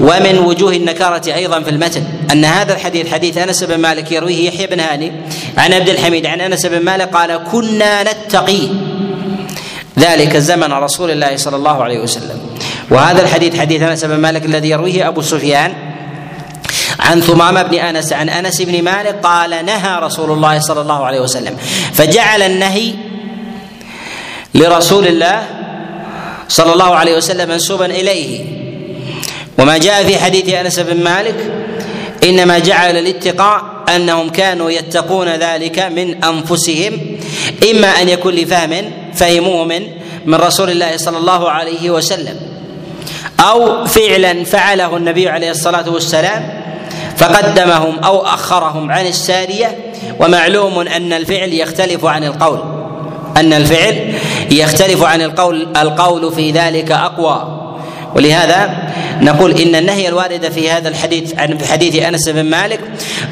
ومن 0.00 0.38
وجوه 0.38 0.72
النكارة 0.72 1.34
أيضا 1.34 1.60
في 1.60 1.70
المتن 1.70 2.04
أن 2.32 2.44
هذا 2.44 2.74
الحديث 2.74 3.12
حديث 3.12 3.38
أنس 3.38 3.64
بن 3.64 3.78
مالك 3.78 4.12
يرويه 4.12 4.48
يحيى 4.48 4.66
بن 4.66 4.80
هاني 4.80 5.12
عن 5.56 5.72
عبد 5.72 5.88
الحميد 5.88 6.26
عن 6.26 6.40
أنس 6.40 6.66
بن 6.66 6.84
مالك 6.84 7.08
قال 7.08 7.40
كنا 7.52 8.02
نتقي. 8.02 8.68
ذلك 9.98 10.36
زمن 10.36 10.72
رسول 10.72 11.10
الله 11.10 11.36
صلى 11.36 11.56
الله 11.56 11.82
عليه 11.82 11.98
وسلم. 11.98 12.40
وهذا 12.90 13.22
الحديث 13.22 13.58
حديث 13.60 13.82
أنس 13.82 14.04
بن 14.04 14.16
مالك 14.16 14.44
الذي 14.44 14.70
يرويه 14.70 15.08
أبو 15.08 15.22
سفيان 15.22 15.72
عن 17.00 17.20
ثمامة 17.20 17.62
بن 17.62 17.74
أنس 17.74 18.12
عن 18.12 18.28
أنس 18.28 18.62
بن 18.62 18.84
مالك 18.84 19.20
قال 19.22 19.50
نهى 19.66 19.98
رسول 20.02 20.30
الله 20.30 20.58
صلى 20.58 20.80
الله 20.80 21.04
عليه 21.06 21.20
وسلم. 21.20 21.56
فجعل 21.92 22.42
النهي 22.42 22.94
لرسول 24.54 25.06
الله 25.06 25.46
صلى 26.48 26.72
الله 26.72 26.96
عليه 26.96 27.16
وسلم 27.16 27.48
منسوبا 27.50 27.86
إليه. 27.86 28.57
وما 29.58 29.78
جاء 29.78 30.04
في 30.04 30.18
حديث 30.18 30.54
أنس 30.54 30.80
بن 30.80 31.04
مالك 31.04 31.52
إنما 32.24 32.58
جعل 32.58 32.98
الاتقاء 32.98 33.62
أنهم 33.96 34.28
كانوا 34.28 34.70
يتقون 34.70 35.28
ذلك 35.28 35.78
من 35.78 36.24
أنفسهم 36.24 37.00
إما 37.70 37.88
أن 37.88 38.08
يكون 38.08 38.34
لفهم 38.34 38.90
فهموه 39.14 39.64
من 39.64 39.82
من 40.26 40.34
رسول 40.34 40.70
الله 40.70 40.96
صلى 40.96 41.18
الله 41.18 41.50
عليه 41.50 41.90
وسلم 41.90 42.36
أو 43.40 43.84
فعلا 43.86 44.44
فعله 44.44 44.96
النبي 44.96 45.28
عليه 45.28 45.50
الصلاة 45.50 45.90
والسلام 45.90 46.62
فقدمهم 47.16 47.98
أو 47.98 48.26
أخرهم 48.26 48.90
عن 48.90 49.06
السارية 49.06 49.78
ومعلوم 50.20 50.78
أن 50.78 51.12
الفعل 51.12 51.52
يختلف 51.52 52.04
عن 52.04 52.24
القول 52.24 52.62
أن 53.36 53.52
الفعل 53.52 54.14
يختلف 54.50 55.02
عن 55.02 55.22
القول 55.22 55.68
القول 55.76 56.32
في 56.32 56.50
ذلك 56.50 56.92
أقوى. 56.92 57.57
ولهذا 58.16 58.70
نقول 59.22 59.60
إن 59.60 59.74
النهي 59.74 60.08
الوارد 60.08 60.48
في 60.48 60.70
هذا 60.70 60.88
الحديث 60.88 61.38
عن 61.38 61.58
حديث 61.64 62.02
أنس 62.02 62.28
بن 62.28 62.42
مالك 62.42 62.80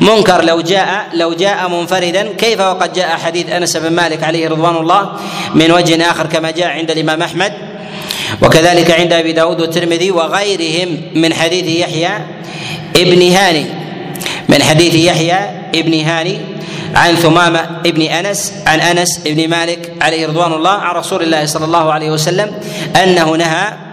منكر 0.00 0.44
لو 0.44 0.60
جاء 0.60 1.06
لو 1.14 1.32
جاء 1.32 1.68
منفردا. 1.68 2.32
كيف 2.38 2.60
وقد 2.60 2.92
جاء 2.92 3.08
حديث 3.08 3.50
أنس 3.50 3.76
بن 3.76 3.92
مالك 3.92 4.24
عليه 4.24 4.48
رضوان 4.48 4.76
الله 4.76 5.12
من 5.54 5.72
وجه 5.72 6.10
آخر 6.10 6.26
كما 6.26 6.50
جاء 6.50 6.68
عند 6.68 6.90
الإمام 6.90 7.22
أحمد؟ 7.22 7.52
وكذلك 8.42 8.90
عند 8.90 9.12
أبي 9.12 9.32
داود 9.32 9.60
والترمذي 9.60 10.10
وغيرهم 10.10 11.00
من 11.14 11.34
حديث 11.34 11.66
يحيى 11.80 12.10
ابن 12.96 13.32
هاني. 13.32 13.66
من 14.48 14.62
حديث 14.62 14.94
يحيى 14.94 15.38
ابن 15.74 16.00
هاني 16.00 16.38
عن 16.94 17.14
ثمامة 17.14 17.60
ابن 17.86 18.02
أنس 18.02 18.52
عن 18.66 18.80
أنس 18.80 19.20
ابن 19.26 19.48
مالك 19.48 19.92
عليه 20.00 20.26
رضوان 20.26 20.52
الله 20.52 20.70
عن 20.70 20.94
رسول 20.94 21.22
الله 21.22 21.46
صلى 21.46 21.64
الله 21.64 21.92
عليه 21.92 22.10
وسلم 22.10 22.52
أنه 23.02 23.36
نهى 23.36 23.85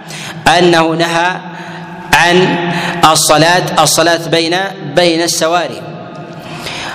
أنه 0.47 0.95
نهى 0.95 1.41
عن 2.13 2.58
الصلاة 3.12 3.84
الصلاة 3.84 4.27
بين 4.27 4.56
بين 4.95 5.21
السواري. 5.21 5.82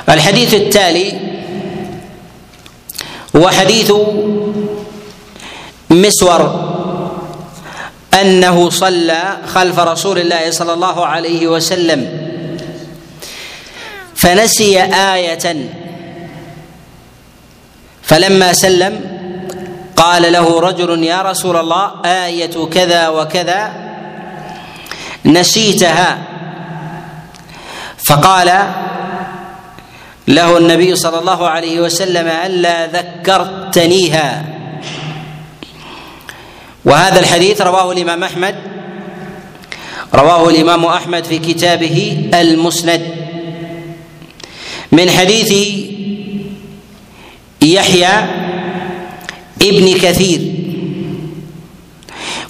الحديث 0.09 0.55
التالي 0.55 1.13
هو 3.37 3.49
حديث 3.49 3.93
مسور 5.91 6.69
أنه 8.21 8.71
صلى 8.71 9.37
خلف 9.55 9.79
رسول 9.79 10.19
الله 10.19 10.51
صلى 10.51 10.73
الله 10.73 11.07
عليه 11.07 11.47
وسلم 11.49 12.29
فنسي 14.17 14.83
آية 14.83 15.57
فلما 18.03 18.53
سلم 18.53 19.18
قال 19.99 20.33
له 20.33 20.61
رجل 20.61 21.05
يا 21.05 21.23
رسول 21.23 21.57
الله 21.57 21.93
آية 22.05 22.67
كذا 22.71 23.09
وكذا 23.09 23.73
نسيتها. 25.25 26.19
فقال 28.09 28.49
له 30.29 30.59
النبي 30.59 30.97
صلى 30.97 31.19
الله 31.19 31.49
عليه 31.49 31.81
وسلم 31.81 32.27
ألا 32.29 32.87
ذكرتنيها. 32.87 34.45
وهذا 36.85 37.21
الحديث 37.21 37.63
رواه 37.63 37.93
الإمام 37.93 38.25
أحمد 38.25 38.55
رواه 40.15 40.49
الإمام 40.49 40.85
أحمد 40.87 41.25
في 41.25 41.39
كتابه 41.39 42.31
المسند. 42.35 43.03
من 44.93 45.11
حديث 45.11 45.51
يحيى 47.63 48.48
ابن 49.63 49.99
كثير. 49.99 50.41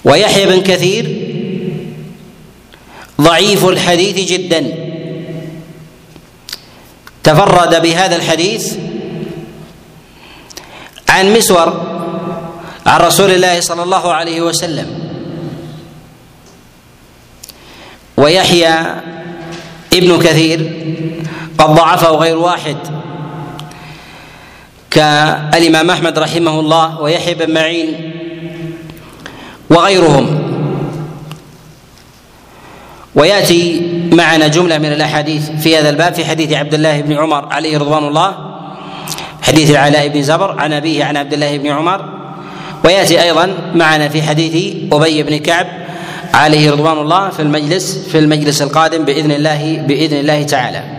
ويحيى 0.05 0.45
بن 0.45 0.61
كثير 0.61 1.25
ضعيف 3.21 3.65
الحديث 3.65 4.29
جدا. 4.29 4.71
تفرد 7.23 7.81
بهذا 7.81 8.15
الحديث 8.15 8.75
عن 11.09 11.33
مسور 11.33 11.89
عن 12.85 13.01
رسول 13.01 13.31
الله 13.31 13.61
صلى 13.61 13.83
الله 13.83 14.13
عليه 14.13 14.41
وسلم. 14.41 14.99
ويحيى 18.17 18.73
ابن 19.93 20.19
كثير 20.19 20.59
قد 21.57 21.69
ضعفه 21.75 22.09
غير 22.09 22.37
واحد. 22.37 22.98
كالإمام 24.91 25.89
أحمد 25.89 26.19
رحمه 26.19 26.59
الله 26.59 27.01
ويحيى 27.01 27.33
بن 27.33 27.53
معين 27.53 28.11
وغيرهم. 29.69 30.49
ويأتي 33.15 33.91
معنا 34.11 34.47
جملة 34.47 34.77
من 34.77 34.93
الأحاديث 34.93 35.49
في 35.49 35.77
هذا 35.77 35.89
الباب 35.89 36.13
في 36.13 36.25
حديث 36.25 36.53
عبد 36.53 36.73
الله 36.73 37.01
بن 37.01 37.13
عمر 37.13 37.45
عليه 37.53 37.77
رضوان 37.77 38.07
الله 38.07 38.35
حديث 39.41 39.71
العلاء 39.71 40.07
بن 40.07 40.23
زبر 40.23 40.59
عن 40.59 40.73
أبيه 40.73 41.05
عن 41.05 41.17
عبد 41.17 41.33
الله 41.33 41.57
بن 41.57 41.67
عمر. 41.67 42.05
ويأتي 42.85 43.23
أيضا 43.23 43.53
معنا 43.75 44.09
في 44.09 44.21
حديث 44.21 44.75
أبي 44.93 45.23
بن 45.23 45.37
كعب 45.37 45.67
عليه 46.33 46.71
رضوان 46.71 46.97
الله 46.97 47.29
في 47.29 47.41
المجلس 47.41 48.07
في 48.11 48.19
المجلس 48.19 48.61
القادم 48.61 49.05
بإذن 49.05 49.31
الله 49.31 49.83
بإذن 49.87 50.17
الله 50.17 50.43
تعالى. 50.43 50.98